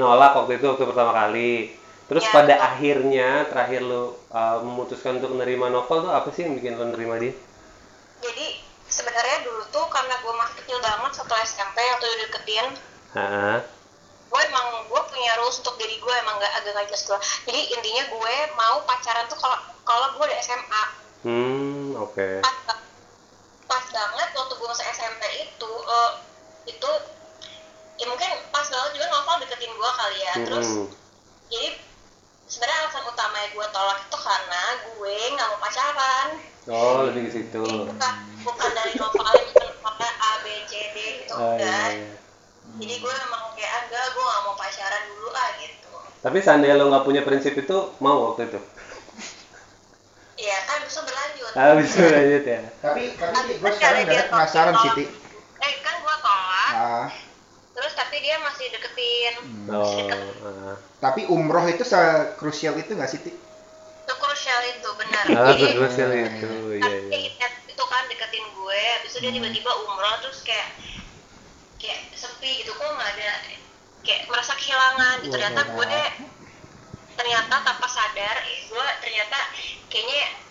[0.00, 1.52] nolak waktu itu waktu pertama kali
[2.08, 2.68] terus Ya, pada betul.
[2.68, 4.02] akhirnya terakhir lu
[4.32, 7.34] eh, memutuskan untuk menerima novel tuh apa sih yang bikin lu nerima dia?
[8.24, 8.46] Jadi
[8.88, 12.66] sebenarnya dulu tuh karena gue masih kecil banget satu SMP waktu deketin,
[13.14, 13.56] Heeh.
[14.32, 17.18] gue emang gue punya rules untuk diri gue emang gak agak gak jelas gue.
[17.52, 20.82] Jadi intinya gue mau pacaran tuh kalau kalau gue udah SMA.
[21.22, 22.28] Hmm, oke.
[22.42, 22.56] Pas,
[23.66, 26.10] pas banget waktu gue masih SMP itu eh,
[26.68, 26.90] itu
[28.00, 30.34] ya mungkin pas banget juga novel deketin gue kali ya.
[30.46, 30.88] Terus Mm-mm.
[31.48, 31.68] jadi
[32.48, 36.28] sebenarnya alasan utama gue tolak itu karena gue nggak mau pacaran
[36.62, 37.58] Oh, lebih ke situ.
[37.90, 38.14] bukan
[38.46, 42.14] bukan dari novelnya bukan A B C D gitu Oh, iya, enggak iya.
[42.78, 45.90] jadi gue emang kayak agak gue nggak mau pacaran dulu ah gitu
[46.22, 48.60] Tapi seandainya lo nggak punya prinsip itu, mau waktu itu?
[51.52, 52.60] Kan bisa itu lanjut ya.
[52.80, 55.04] Tapi tapi gue itu sekarang udah penasaran sih, Ti.
[55.62, 57.06] Eh kan gua tolak, Ah,
[57.76, 59.34] terus tapi dia masih deketin.
[59.68, 60.18] Masih deket.
[60.18, 60.74] Oh, ah.
[60.98, 63.32] tapi umroh itu sekrusial itu nggak sih, Ti?
[64.02, 65.24] Itu krusial itu benar.
[65.28, 67.48] Ah, Jadi krusial itu, iya kan iya.
[67.68, 70.72] itu kan deketin gue, habis itu dia tiba-tiba umroh terus kayak
[71.76, 73.30] kayak sepi gitu kok nggak ada
[74.06, 76.02] kayak merasa kehilangan gitu ternyata gue
[77.18, 79.38] ternyata tanpa sadar eh, gue ternyata
[79.90, 80.41] kayaknya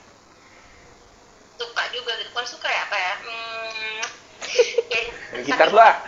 [1.62, 4.00] suka juga gitu kan suka ya apa ya hmm,
[5.32, 5.95] Main gitar lu ah.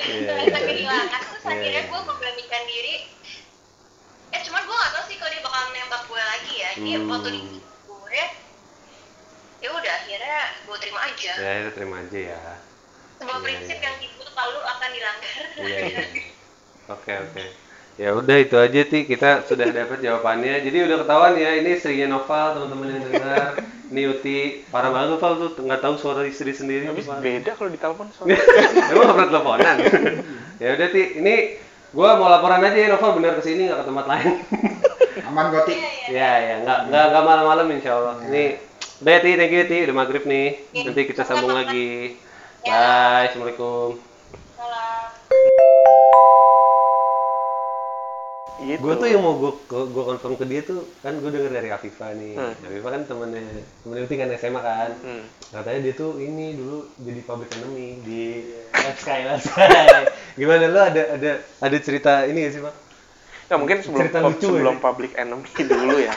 [0.00, 0.66] Iya, ternyata iya.
[0.66, 1.90] kehilangan terus Iya, akhirnya iya.
[1.92, 2.94] gue memberanikan diri
[4.30, 7.10] eh cuman gue gak tau sih kalau dia bakal nembak gue lagi ya jadi Hmm.
[7.10, 7.40] waktu di
[7.84, 8.22] gue
[9.60, 12.42] ya udah akhirnya gue terima aja Ya, itu terima aja ya.
[13.20, 13.84] sebuah Iya, prinsip iya.
[13.84, 15.38] yang itu selalu akan dilanggar.
[16.96, 17.44] Oke, oke.
[17.98, 20.62] Ya udah itu aja Ti, kita sudah dapat jawabannya.
[20.64, 23.48] Jadi udah ketahuan ya, ini istrinya Noval, teman-teman yang dengar.
[23.90, 24.38] Ini Uti,
[24.70, 26.86] parah banget Noval tuh nggak tahu suara istri sendiri.
[26.86, 28.38] Habis beda kalau ditelepon soalnya.
[28.94, 29.76] Emang nggak pernah teleponan?
[30.62, 31.34] ya udah Ti, ini
[31.90, 34.30] gua mau laporan aja ya Noval bener ke sini nggak ke tempat lain.
[35.28, 35.74] Aman gue, Ti.
[36.14, 38.16] ya ya, nggak nggak nggak malam-malam insya Allah.
[38.24, 38.44] Ini
[39.02, 40.48] udah ya Ti, thank you Ti, udah maghrib nih.
[40.72, 42.16] Nanti kita sambung lagi.
[42.64, 44.00] Bye, assalamualaikum.
[44.56, 46.39] Salah.
[48.60, 48.76] Gitu.
[48.78, 52.12] Gue tuh yang mau gue gue confirm ke dia tuh kan gue denger dari Afifa
[52.12, 52.36] nih.
[52.36, 52.52] Hmm.
[52.60, 53.40] Afifa kan temennya
[53.80, 54.90] temennya Uti kan SMA kan.
[55.00, 55.24] Hmm.
[55.50, 58.22] Katanya dia tuh ini dulu jadi public enemy di
[58.94, 60.04] Sky Sky.
[60.36, 62.74] Gimana lo ada ada ada cerita ini gak sih Pak?
[63.50, 64.82] Nah, mungkin sebelum Cerita lucu sebelum ya.
[64.82, 66.14] public enemy dulu ya.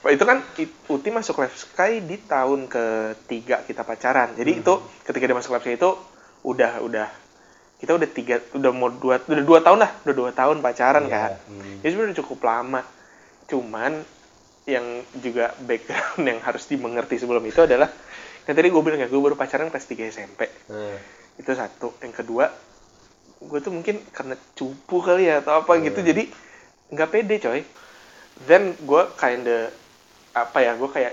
[0.00, 0.38] Pak, itu kan
[0.86, 4.32] Uti masuk Live Sky di tahun ketiga kita pacaran.
[4.32, 4.60] Jadi Hmm.
[4.60, 5.90] itu ketika dia masuk Live Sky itu
[6.44, 7.08] udah udah
[7.74, 11.12] kita udah tiga udah mau dua udah dua tahun lah udah dua tahun pacaran Iya,
[11.12, 11.30] kan.
[11.46, 11.74] hmm.
[11.80, 12.80] Jadi sebenarnya cukup lama.
[13.44, 13.92] Cuman
[14.64, 17.92] yang juga background yang harus dimengerti sebelum itu adalah
[18.44, 20.96] kan tadi gue bilang ya gue baru pacaran kelas 3 SMP Nah,
[21.36, 22.48] itu satu yang kedua
[23.40, 26.08] gue tuh mungkin karena cupu kali ya atau apa gitu Hmm.
[26.08, 26.22] jadi
[26.90, 27.60] nggak pede coy
[28.44, 29.68] then gue kinda
[30.32, 31.12] apa ya gue kayak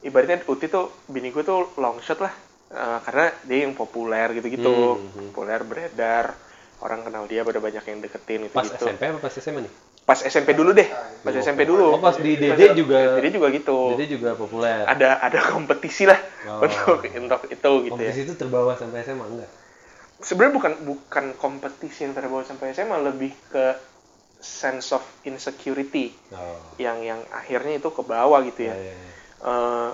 [0.00, 2.34] ibaratnya Uti tuh bini gue tuh long shot lah
[2.68, 5.32] Eh, karena dia yang populer gitu-gitu Hmm, hmm.
[5.32, 6.36] populer beredar
[6.78, 9.72] orang kenal dia pada banyak yang deketin gitu pas gitu SMP apa pas SMA nih?
[10.04, 10.84] pas SMP dulu deh
[11.20, 11.40] pas Oh.
[11.42, 14.84] SMP dulu Oh, pas di DD juga- DD juga gitu Jadi juga populer.
[14.84, 16.60] ada ada kompetisi lah Oh.
[16.60, 19.50] untuk untuk itu gitu ya Kompetisi itu terbawa sampai SMA enggak?
[20.18, 23.80] sebenarnya bukan bukan kompetisi yang terbawa sampai SMA lebih ke
[24.36, 26.60] sense of insecurity Oh.
[26.76, 28.76] yang yang akhirnya itu ke bawah gitu Ya, ya.
[28.76, 29.10] ya, ya.
[29.40, 29.90] Eh,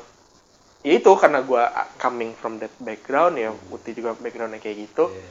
[0.85, 1.63] ya itu karena gue
[1.97, 5.25] coming from that background ya Uti juga backgroundnya kayak gitu Iya.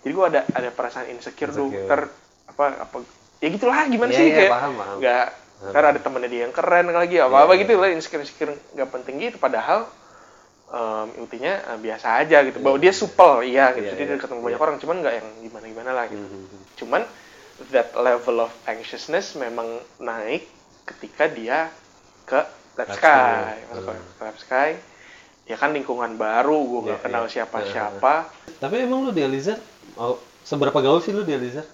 [0.00, 1.86] jadi gue ada ada perasaan insecure, Insecure.
[1.86, 2.00] ter
[2.46, 2.96] apa apa
[3.38, 4.96] ya gitulah gimana Iya, sih iya, kayak paham, paham.
[4.98, 5.70] nggak Paham.
[5.70, 8.88] ntar ada temennya dia yang keren lagi apa apa Iya, gitu lah insecure insecure nggak
[8.90, 9.88] penting gitu padahal
[10.68, 14.10] em, intinya eh, biasa aja gitu bahwa dia supel iya gitu Iya, jadi iya.
[14.10, 14.62] dia ketemu banyak Iya.
[14.62, 17.02] orang cuman nggak yang gimana gimana lah gitu Hmm, hmm, cuman
[17.68, 20.44] that level of anxiousness memang naik
[20.86, 21.68] ketika dia
[22.24, 22.40] ke
[22.72, 23.56] Lab Sky Sky.
[23.66, 24.22] masuk ke Hmm.
[24.22, 24.70] Lab Sky
[25.50, 27.32] ya kan lingkungan baru gue nggak kenal iya.
[27.42, 28.30] siapa Iya, siapa
[28.62, 29.58] Tapi emang lu di Alizar,
[29.98, 31.66] oh, seberapa gaul sih lu di Alizar?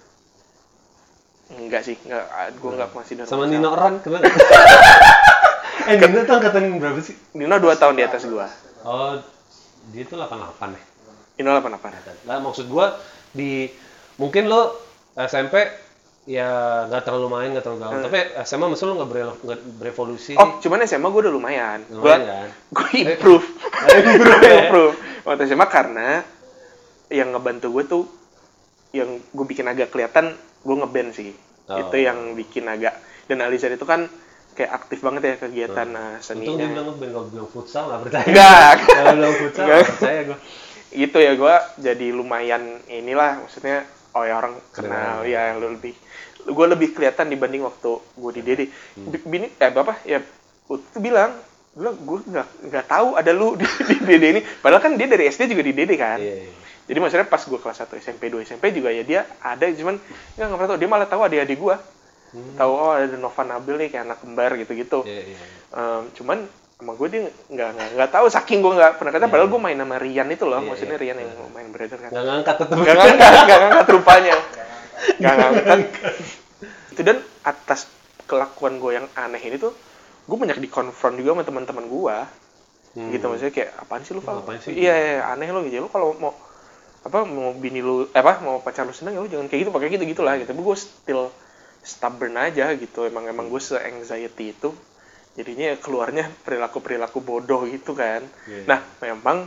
[1.47, 2.27] enggak sih enggak
[2.59, 3.47] gue nggak masih Sama.
[3.47, 4.19] Nino Ran kenal
[5.91, 7.15] eh Nino tuh angkatan berapa sih?
[7.39, 8.51] Nino dua tahun di atas gua
[8.83, 9.19] Oh,
[9.95, 10.83] dia tuh 88 ya.
[11.39, 11.89] Nino apa apa
[12.27, 12.99] Lah maksud gua
[13.31, 13.71] di
[14.19, 14.75] mungkin lo
[15.15, 15.86] SMP
[16.27, 16.51] ya
[16.85, 17.93] nggak terlalu main nggak terlalu gaul.
[17.93, 18.05] Hmm.
[18.05, 19.39] Tapi SMA maksud lo nggak bere-
[19.79, 20.35] berevolusi.
[20.35, 22.49] oh cuman SMA gue udah lumayan gue Lumayan kan?
[22.73, 23.47] gue improve
[23.89, 24.59] Improve gue ya?
[24.65, 26.09] improve waktu SMA karena
[27.09, 28.05] yang ngebantu gue tuh
[28.91, 31.31] yang gue bikin agak kelihatan gue ngeband sih
[31.67, 31.75] Oh.
[31.77, 32.95] itu yang bikin agak
[33.27, 34.07] dan Alizar itu kan
[34.53, 38.01] kayak aktif banget ya kegiatan uh, Untung dia seninya bilang ngeband kalau bilang futsal nggak
[38.03, 38.23] percaya.
[38.25, 40.39] enggak Kalau bilang futsal nggak percaya gua.
[40.89, 45.29] gitu ya gue jadi lumayan inilah maksudnya oh ya orang kenal Kenal.
[45.29, 45.95] ya lu lebih
[46.47, 48.61] gue lebih kelihatan dibanding waktu gue di DD
[48.95, 49.09] Hmm.
[49.09, 50.23] Bi- bini eh bapak ya
[50.67, 51.35] itu bilang
[51.73, 55.27] bilang gue nggak nggak tahu ada lu di, di DD ini padahal kan dia dari
[55.27, 56.53] SD juga di DD kan Iya, iya.
[56.85, 59.99] jadi maksudnya pas gue kelas 1 SMP 2 SMP juga ya dia ada cuman
[60.33, 61.77] nggak nggak pernah tahu dia malah tahu adik-adik gue
[62.55, 65.11] tahu oh ada Nova Nabil nih kayak anak kembar gitu-gitu Hmm.
[65.11, 65.39] Iya, iya.
[65.73, 66.39] Em, cuman
[66.77, 69.73] sama gue dia nggak nggak nggak tahu saking gue nggak pernah kata padahal gue main
[69.75, 71.03] sama Rian itu loh Iya, maksudnya iya.
[71.03, 72.77] Rian yang main beredar kan Nggak ngangkat tetep.
[72.77, 74.37] nggak ngangkat nggak ngangkat rupanya
[75.17, 75.81] nggak ngangkat
[76.93, 77.87] itu dan atas
[78.25, 79.71] kelakuan gue yang aneh ini tuh
[80.27, 82.17] gue banyak dikonfront juga sama teman-teman gue
[82.97, 83.13] Hmm.
[83.13, 84.25] gitu maksudnya kayak apaan sih lu?
[84.25, 84.73] Apaan sih?
[84.73, 86.33] iya, iya aneh lo gitu lu kalau mau
[87.05, 89.71] apa mau bini lu eh, apa mau pacar lu seneng ya lu jangan kayak gitu
[89.71, 91.29] pakai gitu gitulah gitu tapi gue still
[91.85, 94.73] stubborn aja gitu emang emang gue se anxiety itu
[95.37, 98.65] jadinya ya keluarnya perilaku perilaku bodoh gitu kan Iya.
[98.65, 99.45] nah memang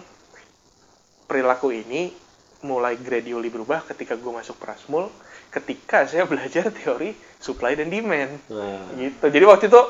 [1.25, 2.13] perilaku ini
[2.61, 5.09] mulai gradually berubah ketika gue masuk Prasmul
[5.49, 8.37] ketika saya belajar teori supply dan demand.
[8.53, 9.25] Nah, gitu.
[9.29, 9.81] Jadi waktu itu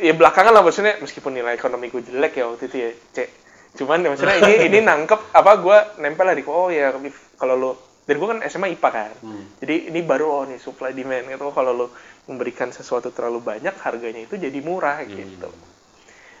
[0.00, 3.28] ya belakangan lah maksudnya meskipun nilai ekonomi gue jelek ya waktu itu ya cek.
[3.76, 6.94] Cuman ya maksudnya ini ini nangkep apa gue nempel lah di oh ya
[7.36, 7.70] kalau lo
[8.08, 9.12] dan gue kan SMA IPA kan.
[9.20, 9.44] Hmm.
[9.60, 11.52] jadi ini baru oh nih supply demand gitu.
[11.52, 11.86] Kalau lo
[12.24, 15.52] memberikan sesuatu terlalu banyak harganya itu jadi murah gitu.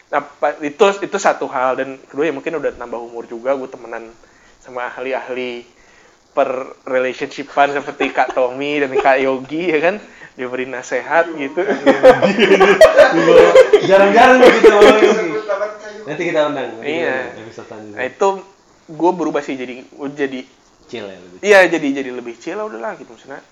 [0.08, 0.24] Nah
[0.64, 1.76] itu itu satu hal.
[1.76, 4.08] Dan kedua ya mungkin udah nambah umur juga gue temenan
[4.64, 5.77] sama ahli-ahli
[6.38, 6.50] per
[6.86, 9.98] relationshipan seperti Kak Tommy dan Kak Yogi ya kan
[10.38, 11.66] diberi nasihat gitu
[13.84, 15.10] Jarang-jarang kayu.
[16.06, 16.78] Nanti kita undang.
[16.80, 17.34] Iya.
[17.92, 18.28] nah itu
[18.88, 19.82] gue berubah sih jadi
[20.14, 20.40] jadi
[20.88, 21.38] Chill ya lebih.
[21.44, 23.44] iya jadi jadi lebih chill lah udahlah gitu maksudnya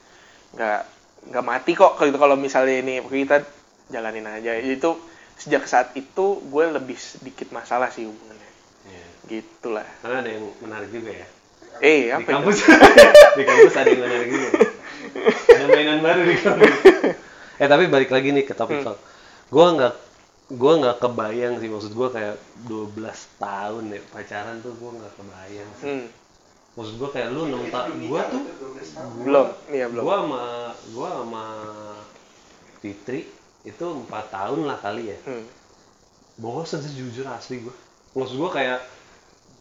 [0.56, 0.80] nggak
[1.28, 3.44] nggak mati kok kalau gitu kalau misalnya ini kita
[3.92, 4.96] jalanin aja itu
[5.36, 8.48] sejak saat itu gue lebih sedikit masalah sih hubungannya
[8.88, 9.06] Iya.
[9.28, 11.26] gitulah Karena ada yang menarik juga ya.
[11.78, 12.32] Eh Di apa itu?
[12.32, 12.56] kampus,
[13.38, 14.48] di kampus ada yang menarik juga.
[15.48, 16.74] Ada mainan baru di kampus.
[17.56, 18.92] Eh tapi balik lagi nih ke topik Hmm.
[19.48, 19.94] Gua nggak
[20.52, 22.92] gua nggak kebayang sih maksud gua kayak 12
[23.36, 25.86] tahun ya pacaran tuh gua nggak kebayang sih.
[25.88, 26.06] Hmm,
[26.74, 28.42] Maksud gua kayak lu 6 tahun gua tuh
[29.22, 30.42] belum iya belum gua sama
[30.92, 31.44] gua sama
[32.78, 33.24] Fitri
[33.64, 35.44] itu empat tahun lah kali ya Hmm,
[36.36, 37.74] bosen sih jujur asli gue
[38.12, 38.78] maksud gue kayak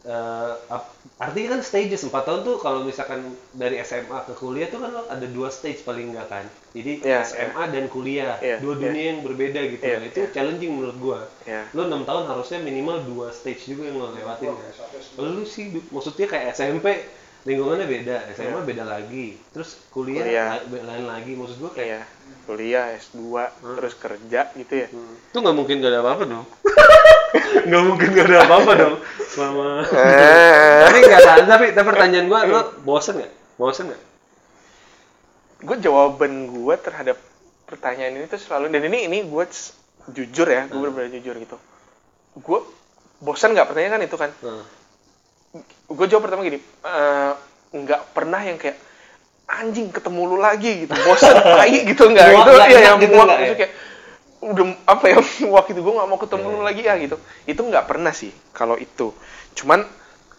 [0.05, 4.77] eh, ap- artinya kan stages 4 tahun tuh kalau misalkan dari SMA ke kuliah tuh
[4.79, 6.45] kan ada dua stage paling enggak kan?
[6.71, 8.37] Jadi Iya, SMA dan kuliah.
[8.37, 8.81] Iya, dua iya.
[8.83, 9.81] dunia yang berbeda gitu.
[9.81, 10.29] Nah, itu iya.
[10.31, 14.51] challenging menurut gue ya lo enam tahun harusnya minimal dua stage juga yang lo lewatin
[14.51, 14.69] kan?
[14.69, 15.17] S2.
[15.17, 16.85] lu sih maksudnya kayak SMP
[17.43, 18.15] lingkungannya beda.
[18.33, 18.65] SMA Iya.
[18.65, 19.37] beda lagi.
[19.49, 20.47] Terus kuliah, Kuliah.
[20.67, 21.31] lain lagi.
[21.33, 22.43] Maksud gue kayak iya.
[22.45, 23.21] Kuliah S2
[23.73, 24.87] terus kerja gitu ya.
[25.29, 26.45] Itu nggak mungkin gak ada apa-apa dong
[27.65, 28.95] nggak mungkin gak ada apa-apa dong.
[29.25, 30.79] Selama Eh.
[30.85, 33.31] tapi nggak tapi tapi pertanyaan gua lo bosen nggak?
[33.55, 34.01] Bosen nggak?
[35.65, 37.17] Gue jawaban gue terhadap
[37.65, 39.43] pertanyaan ini tuh selalu dan ini ini gue
[40.13, 41.57] jujur ya gue benar-benar jujur gitu.
[42.37, 42.59] Gue
[43.17, 43.67] bosan nggak?
[43.67, 44.29] Pertanyaan kan itu kan.
[44.45, 44.65] Nah,
[45.89, 47.31] gue jawab pertama gini eh,
[47.73, 48.77] nggak pernah yang kayak
[49.45, 50.93] anjing ketemu lu lagi gitu.
[50.93, 53.55] Bosan tai gitu nggak Muak itu nggak, ya yang gitu muak ya?
[53.57, 53.71] kayak
[54.45, 55.17] udah apa ya
[55.49, 56.65] muak itu gue nggak mau ketemu lu Iya.
[56.65, 57.17] lagi ya gitu.
[57.45, 59.09] Itu nggak pernah sih kalau itu.
[59.53, 59.81] Cuman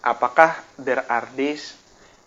[0.03, 1.75] apakah there are days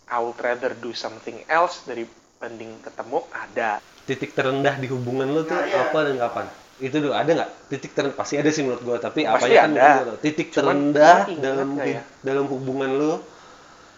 [0.10, 3.24] I would rather do something else dibanding ketemu?
[3.32, 3.80] Ada.
[4.04, 5.86] Titik terendah di hubungan lo tuh Nah, iya.
[5.86, 6.46] apa dan kapan?
[6.80, 7.52] Itu dulu ada nggak?
[7.70, 9.90] Titik terendah pasti ada sih menurut gua tapi Pasti apanya kan ada.
[10.20, 12.02] titik Cuman terendah dalam ya?
[12.20, 13.14] dalam hubungan lo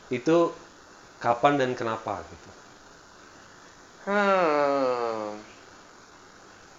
[0.09, 0.51] itu
[1.17, 2.49] kapan dan kenapa gitu?
[4.01, 5.30] Hmm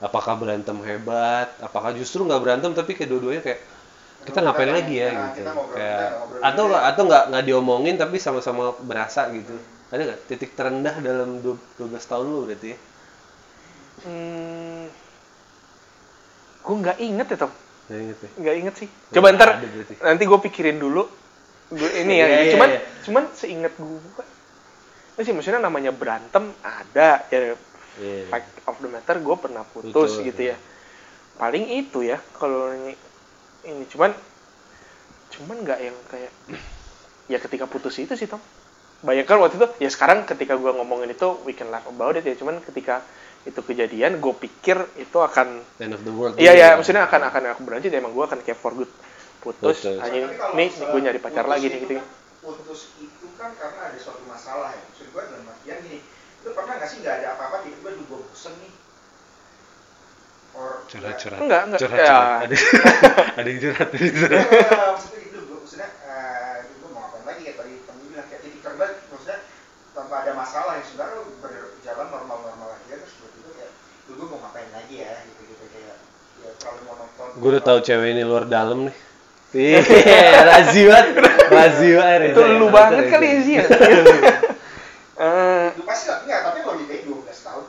[0.02, 3.60] apakah berantem hebat apakah justru nggak berantem tapi kayak dua-duanya kayak
[4.22, 5.40] kita ngapain Kita lagi ya gitu
[5.74, 6.08] kayak
[6.42, 6.88] atau nggak ya.
[6.90, 9.54] atau nggak nggak diomongin tapi sama-sama berasa gitu
[9.94, 12.78] ada nggak titik terendah dalam du- 12 tahun lu berarti ya
[14.02, 14.90] Hmm,
[16.58, 17.52] gue nggak inget ya Tom,
[17.86, 18.88] Nggak inget ya nggak inget sih.
[19.14, 19.62] Coba ntar
[20.02, 21.06] nanti gue pikirin dulu.
[21.70, 22.80] Gue ini ya, iya, cuman iya.
[23.06, 24.24] cuman seinget gue,
[25.22, 27.54] sih maksudnya namanya berantem ada ya.
[27.96, 28.24] Iya.
[28.28, 30.54] Fact of the matter gue pernah putus Putus, gitu iya.
[30.54, 30.56] ya.
[31.36, 32.94] Paling itu ya kalau ini,
[33.64, 34.12] ini cuman
[35.32, 36.32] cuman nggak yang kayak
[37.26, 38.40] ya ketika putus itu sih Tom.
[39.02, 42.32] Bayangkan waktu itu ya sekarang ketika gue ngomongin itu we can laugh about it ya
[42.32, 43.02] cuman ketika
[43.42, 46.76] itu kejadian gue pikir itu akan end of the world Iya gitu ya, ya.
[46.78, 48.86] maksudnya akan akan aku berlanjut emang gue akan kayak for good
[49.42, 51.94] putus, anjing kalau nih gue nyari pacar lagi nih itu gitu.
[51.98, 52.10] kan-
[52.42, 54.82] Putus itu kan karena ada suatu masalah ya.
[54.86, 55.98] Maksud gue dalam artian gini,
[56.42, 58.72] lu pernah nggak sih nggak ada apa-apa tiba-tiba lu gue bosen nih?
[60.52, 61.80] Or curhat curhat Enggak, enggak.
[61.80, 62.06] curhat, Ya.
[62.12, 62.40] curhat.
[62.44, 62.56] ada
[63.40, 64.44] ada yang curhat ada yang curhat.
[64.92, 67.52] Maksudnya gitu gue maksudnya eh, gue mau ngapain lagi ya?
[67.56, 69.38] Tadi kamu bilang kayak titik terendah maksudnya
[69.92, 73.72] tanpa ada masalah yang sebenarnya lu berjalan normal-normal aja terus tiba-tiba kayak
[74.04, 75.12] "Duh, gue mau ngapain lagi ya?
[75.24, 75.96] Gitu gitu kayak
[76.42, 77.28] ya terlalu monoton.
[77.38, 78.96] Gue udah tahu cewek ini luar dalam nih.
[79.52, 79.84] Iya,
[80.48, 81.08] razi banget,
[81.52, 82.32] razi banget.
[82.32, 83.60] Itu lu banget kali ya
[85.22, 85.30] ya.
[85.30, 87.64] Eh, lu pasti lah enggak tapi baik 12 tahun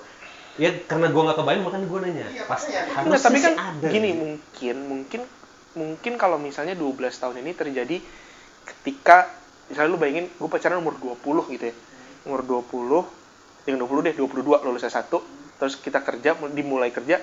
[0.53, 2.25] Ya karena gue nggak kebayang makanya gue nanya.
[2.29, 2.81] Iya, Pas makanya.
[2.93, 3.87] harusnya enggak, tapi kan ada.
[3.89, 4.21] gini gitu.
[4.21, 5.21] mungkin mungkin
[5.73, 7.97] mungkin kalau misalnya 12 tahun ini terjadi
[8.61, 9.33] ketika
[9.73, 11.75] misalnya lu bayangin gue pacaran umur 20 gitu ya.
[12.29, 13.23] Umur 20
[13.65, 15.07] yang 20 deh, 22 lulus S1,
[15.57, 17.17] terus kita kerja dimulai kerja,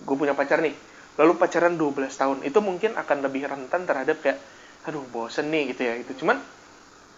[0.00, 0.72] gue punya pacar nih.
[1.20, 4.40] Lalu pacaran 12 tahun, itu mungkin akan lebih rentan terhadap kayak
[4.88, 6.24] aduh bosen nih gitu ya gitu.
[6.24, 6.40] Cuman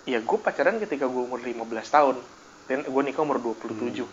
[0.04, 2.16] ya gue pacaran ketika gue umur 15 tahun
[2.64, 4.04] dan gue nikah umur 27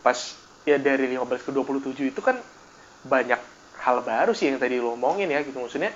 [0.00, 0.16] pas
[0.62, 2.36] ya dari 15 ke 27 itu kan
[3.02, 3.40] banyak
[3.80, 5.56] hal baru sih yang tadi lo omongin ya gitu.
[5.56, 5.90] Maksudnya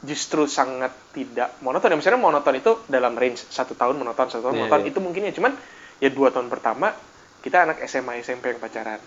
[0.00, 1.96] justru sangat tidak monoton ya.
[1.96, 4.80] Misalnya monoton itu dalam range satu tahun monoton satu tahun Iya, monoton.
[4.82, 4.90] iya.
[4.90, 5.52] itu mungkin ya cuman
[5.96, 6.92] ya dua tahun pertama
[7.40, 9.00] kita anak SMA SMP yang pacaran.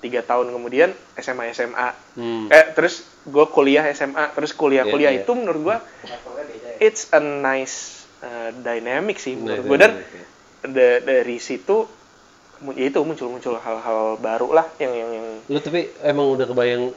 [0.00, 2.48] Tiga tahun kemudian SMA SMA Hmm.
[2.48, 5.20] eh terus gue kuliah SMA terus kuliah Iya, kuliah iya.
[5.22, 6.18] itu menurut gue ya.
[6.82, 7.76] it's a nice
[8.18, 10.24] uh, dynamic sih menurut gue dan ya.
[10.62, 11.86] Da- dari situ
[12.78, 16.94] ya itu muncul-muncul hal-hal baru lah yang yang yang lu tapi emang udah kebayang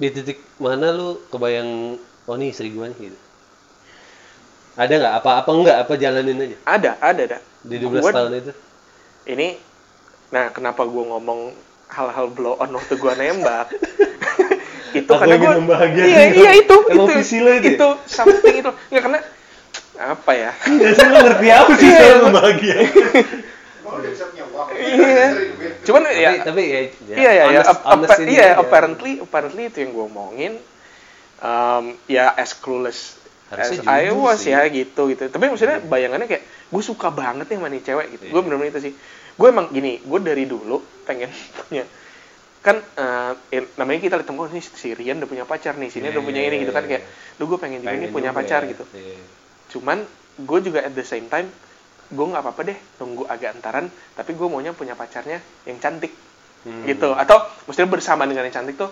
[0.00, 3.18] di titik mana lu kebayang oh nih istri nih gitu?
[4.74, 5.14] Ada nggak?
[5.22, 6.56] Apa apa enggak apa jalanin aja?
[6.66, 7.38] Ada ada ada.
[7.62, 8.52] Di 12 Gua- tahun itu?
[9.30, 9.48] Ini
[10.34, 11.54] nah kenapa gue ngomong
[11.94, 13.68] hal-hal blow on waktu gue nembak?
[14.94, 15.50] Itu Aku karena gue
[16.06, 17.74] iya iya itu Emang itu lo itu ya?
[17.74, 18.70] itu something itu.
[18.94, 19.20] Nggak karena
[19.94, 22.78] apa ya Iya sih lu ngerti apa sih Iya, soal uang Iya.
[25.54, 25.74] Duit.
[25.84, 28.56] cuman tapi ya tapi ya, iya ya, ya iya aja.
[28.56, 30.52] apparently apparently itu yang gue omongin
[31.38, 33.18] um, ya as clueless
[33.50, 34.50] Harusnya as I was sih.
[34.54, 38.24] ya gitu gitu tapi maksudnya bayangannya kayak gue suka banget nih sama nih cewek gitu
[38.24, 38.32] Iya.
[38.32, 38.92] gue bener-bener itu sih
[39.34, 41.28] gue emang gini gue dari dulu pengen
[41.60, 41.84] punya
[42.64, 46.08] kan eh, eh, namanya kita lihat oh, nih si Rian udah punya pacar nih sini
[46.08, 46.96] Iya, udah punya iya, ini gitu kan iya.
[46.96, 47.02] kayak
[47.36, 48.70] lu gue pengen juga nih punya juga pacar ya.
[48.72, 49.43] gitu Iya.
[49.74, 50.06] Cuman
[50.36, 51.50] gue juga at the same time
[52.06, 56.14] gue nggak apa-apa deh nunggu agak antaran tapi gue maunya punya pacarnya yang cantik
[56.64, 56.80] Hmm.
[56.88, 58.88] gitu atau mestinya bersama dengan yang cantik tuh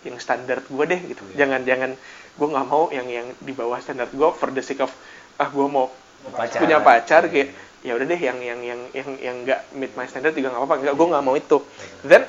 [0.00, 1.44] yang standar gue deh gitu Iya.
[1.44, 1.90] jangan jangan
[2.32, 4.88] gue nggak mau yang yang di bawah standar gue for the sake of
[5.36, 5.92] ah gue mau
[6.26, 6.56] Pacaran.
[6.56, 7.28] punya pacar Iya.
[7.28, 7.48] kayak
[7.84, 10.76] ya udah deh yang yang yang yang yang nggak meet my standard juga nggak apa-apa
[10.80, 11.58] nggak gue nggak mau itu
[12.02, 12.24] then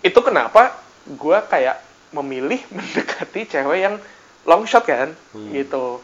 [0.00, 0.62] itu kenapa
[1.04, 1.76] gue kayak
[2.12, 3.98] memilih mendekati cewek yang
[4.44, 5.50] long shot kan Hmm.
[5.50, 5.98] gitu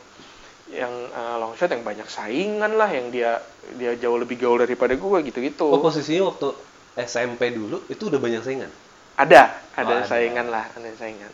[0.73, 3.45] yang uh, long shot yang banyak saingan lah yang dia
[3.77, 6.57] dia jauh lebih gaul daripada gue gitu gitu oh posisinya waktu
[6.93, 8.73] SMP dulu itu udah banyak saingan?
[9.17, 10.09] Ada ada ada.
[10.09, 11.33] saingan lah ada saingan.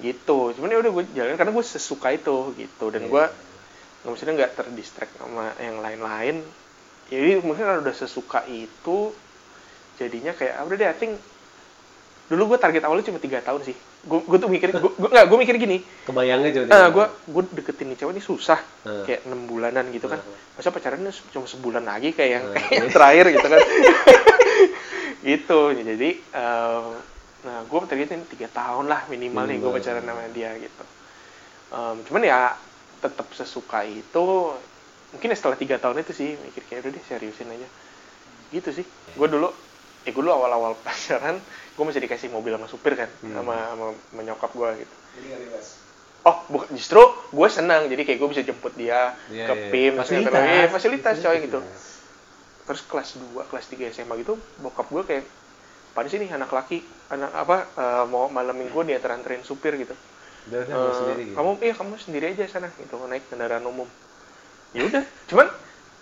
[0.00, 2.92] Gitu cuman ya udah gue jalan karena gue sesuka itu gitu.
[2.92, 3.12] Dan Iya.
[3.12, 3.24] gue
[4.04, 6.44] nggak maksudnya nggak terdistract sama yang lain-lain.
[7.08, 9.12] Jadi mungkin udah sesuka itu
[9.96, 11.16] jadinya kayak ah, udah deh I think
[12.24, 13.76] dulu gue target awalnya cuma tiga tahun sih.
[14.08, 15.84] Gue gue tuh mikir gue nggak gue mikir gini.
[16.08, 18.60] Kebayangnya coba ah gue gue deketin nih cewek ini susah.
[18.84, 19.04] Hmm.
[19.04, 20.20] kayak enam bulanan gitu kan.
[20.20, 20.56] Hmm.
[20.56, 23.60] masa pacarannya cuma sebulan lagi kayak yang, Hmm, yang terakhir gitu kan.
[25.24, 25.60] Gitu.
[25.72, 26.88] Jadi eh,
[27.44, 30.84] nah gue targetin tiga tahun lah minimal nih gue pacaran sama dia gitu.
[31.72, 32.56] Em, cuman ya
[33.00, 34.24] tetap sesuka itu
[35.12, 37.68] mungkin ya setelah tiga tahun itu sih mikir kayak udah deh seriusin aja.
[38.52, 38.86] Gitu sih.
[39.16, 39.48] Gue dulu
[40.04, 41.40] ya gue dulu awal-awal pacaran
[41.74, 43.34] gue masih dikasih mobil sama supir kan Hmm.
[43.34, 45.30] sama sama menyokap gue gitu Jadi.
[46.24, 47.84] Oh, bukan justru gue senang.
[47.84, 49.68] Jadi kayak gue bisa jemput dia Iya, ke iya.
[49.68, 50.32] PIM, Fasilitas.
[50.32, 51.60] fasilitas, iya, fasilitas coy gitu.
[52.64, 55.24] Terus kelas 2, kelas 3 SMA gitu, bokap gue kayak
[55.92, 59.92] apaan sih nih anak laki, anak apa eh, mau malam minggu dia teranterin supir gitu.
[60.48, 63.86] Eh, mau sendiri gitu Kamu iya kamu sendiri aja sana gitu naik kendaraan umum.
[64.72, 65.46] Ya udah, cuman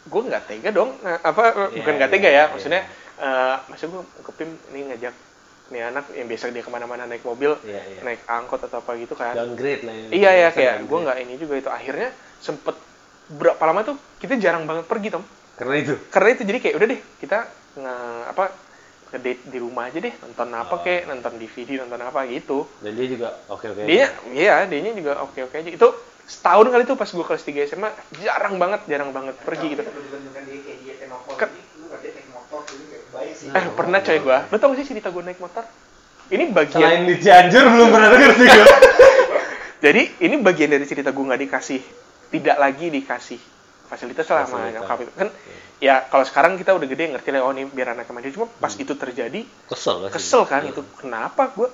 [0.06, 1.02] gue nggak tega dong.
[1.02, 2.44] Nah, apa Iya, bukan nggak iya, tega ya, iya.
[2.46, 2.82] maksudnya
[3.18, 5.14] eh masa gue ke PIM ini ngajak
[5.72, 8.00] nih anak yang biasa dia ke mana-mana naik mobil, Iya, iya.
[8.04, 9.32] naik angkot atau apa gitu kan.
[9.32, 10.06] downgrade lah ya.
[10.12, 12.76] Iya ya kayak gue nggak ini juga itu akhirnya sempet
[13.32, 15.24] berapa lama tuh kita jarang banget pergi tom
[15.56, 17.38] karena itu karena itu jadi kayak udah deh kita
[17.80, 17.94] nge,
[18.28, 18.44] apa
[19.12, 20.80] ke date di rumah aja deh nonton apa Oh.
[20.85, 25.22] kayak nonton DVD nonton apa gitu dan dia juga oke oke dia iya dia juga
[25.22, 25.88] oke oke aja itu
[26.22, 30.02] setahun kali tuh pas gue kelas 3 SMA jarang banget jarang banget pergi gitu Kalau
[30.02, 33.32] dibandingkan dia kayak dia tenokol Ke- ini, lu nggak dia naik motor jadi kayak baik
[33.32, 33.32] sih.
[33.50, 35.66] Eh pernah coy gue lo tau gak sih cerita gue naik motor
[36.31, 38.66] ini bagian selain di Cianjur belum pernah denger sih gue
[39.83, 41.83] Jadi ini bagian dari cerita gue nggak dikasih,
[42.31, 43.40] tidak lagi dikasih
[43.90, 45.28] fasilitas lah sama nyokap itu kan.
[45.83, 48.28] Ya kalau sekarang kita udah gede ngerti lah oh ini biar anaknya maju.
[48.31, 50.70] Cuma pas itu terjadi kesel kesel kan Iya.
[50.70, 50.87] itu.
[51.02, 51.66] Kenapa gue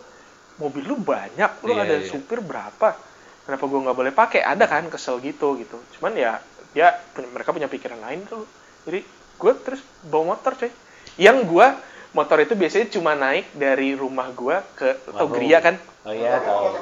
[0.57, 2.09] mobil lu banyak, lu Iya, ada iya.
[2.09, 2.96] supir berapa?
[3.44, 4.40] Kenapa gue nggak boleh pakai?
[4.40, 5.76] Ada kan kesel gitu gitu.
[6.00, 6.40] Cuman ya
[6.72, 6.96] ya
[7.28, 8.48] mereka punya pikiran lain tuh.
[8.88, 9.04] Jadi
[9.37, 10.72] gue terus bawa motor coy.
[11.18, 11.66] Yang gue
[12.11, 15.35] motor itu biasanya cuma naik dari rumah gue ke atau Warung.
[15.35, 16.73] Gria kan oh iya tahu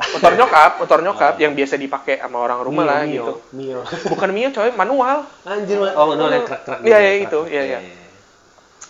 [0.00, 1.38] Motor nyokap, motor nyokap Ah.
[1.38, 3.32] yang biasa dipakai sama orang rumah Mio, lah Mio, gitu.
[3.52, 5.28] Mio Bukan Mio coy, manual.
[5.44, 7.78] anjir oh no yang krak krak Iya, iya, itu, iya, iya.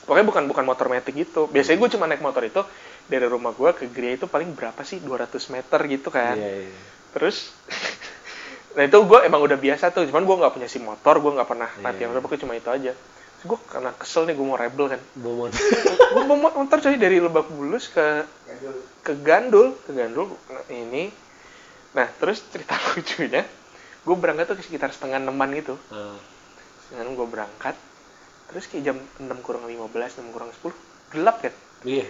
[0.01, 1.51] Pokoknya bukan bukan motor metik gitu.
[1.51, 2.63] Biasanya gue cuma naik motor itu
[3.05, 5.03] dari rumah gue ke Gria itu paling berapa sih?
[5.03, 6.39] 200 meter gitu kan.
[6.39, 6.79] iya iya
[7.11, 7.51] Terus
[8.79, 11.49] Nah itu gue emang udah biasa tuh, cuman gue nggak punya sim motor, gue nggak
[11.49, 11.83] pernah Iya.
[11.83, 12.93] latihan motor, pokoknya cuma itu aja.
[13.41, 15.49] Gue karena kesel nih gue mau rebel kan, motor
[16.13, 18.75] gue bawa motor coy dari Lebak Bulus ke Gandul.
[19.01, 21.09] ke Gandul, ke Gandul nah, ini.
[21.97, 23.49] Nah terus cerita lucunya,
[24.05, 25.81] gue berangkat tuh sekitar setengah enaman gitu.
[25.89, 26.21] Ah,
[26.93, 27.73] Dengan gue berangkat,
[28.53, 29.89] terus kayak jam 6 kurang 15,
[30.21, 31.55] 6 kurang 10, gelap kan.
[31.89, 32.05] iya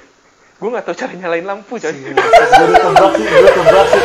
[0.61, 4.05] gue nggak tahu cara nyalain lampu coy gue tebak sih gue tebak sih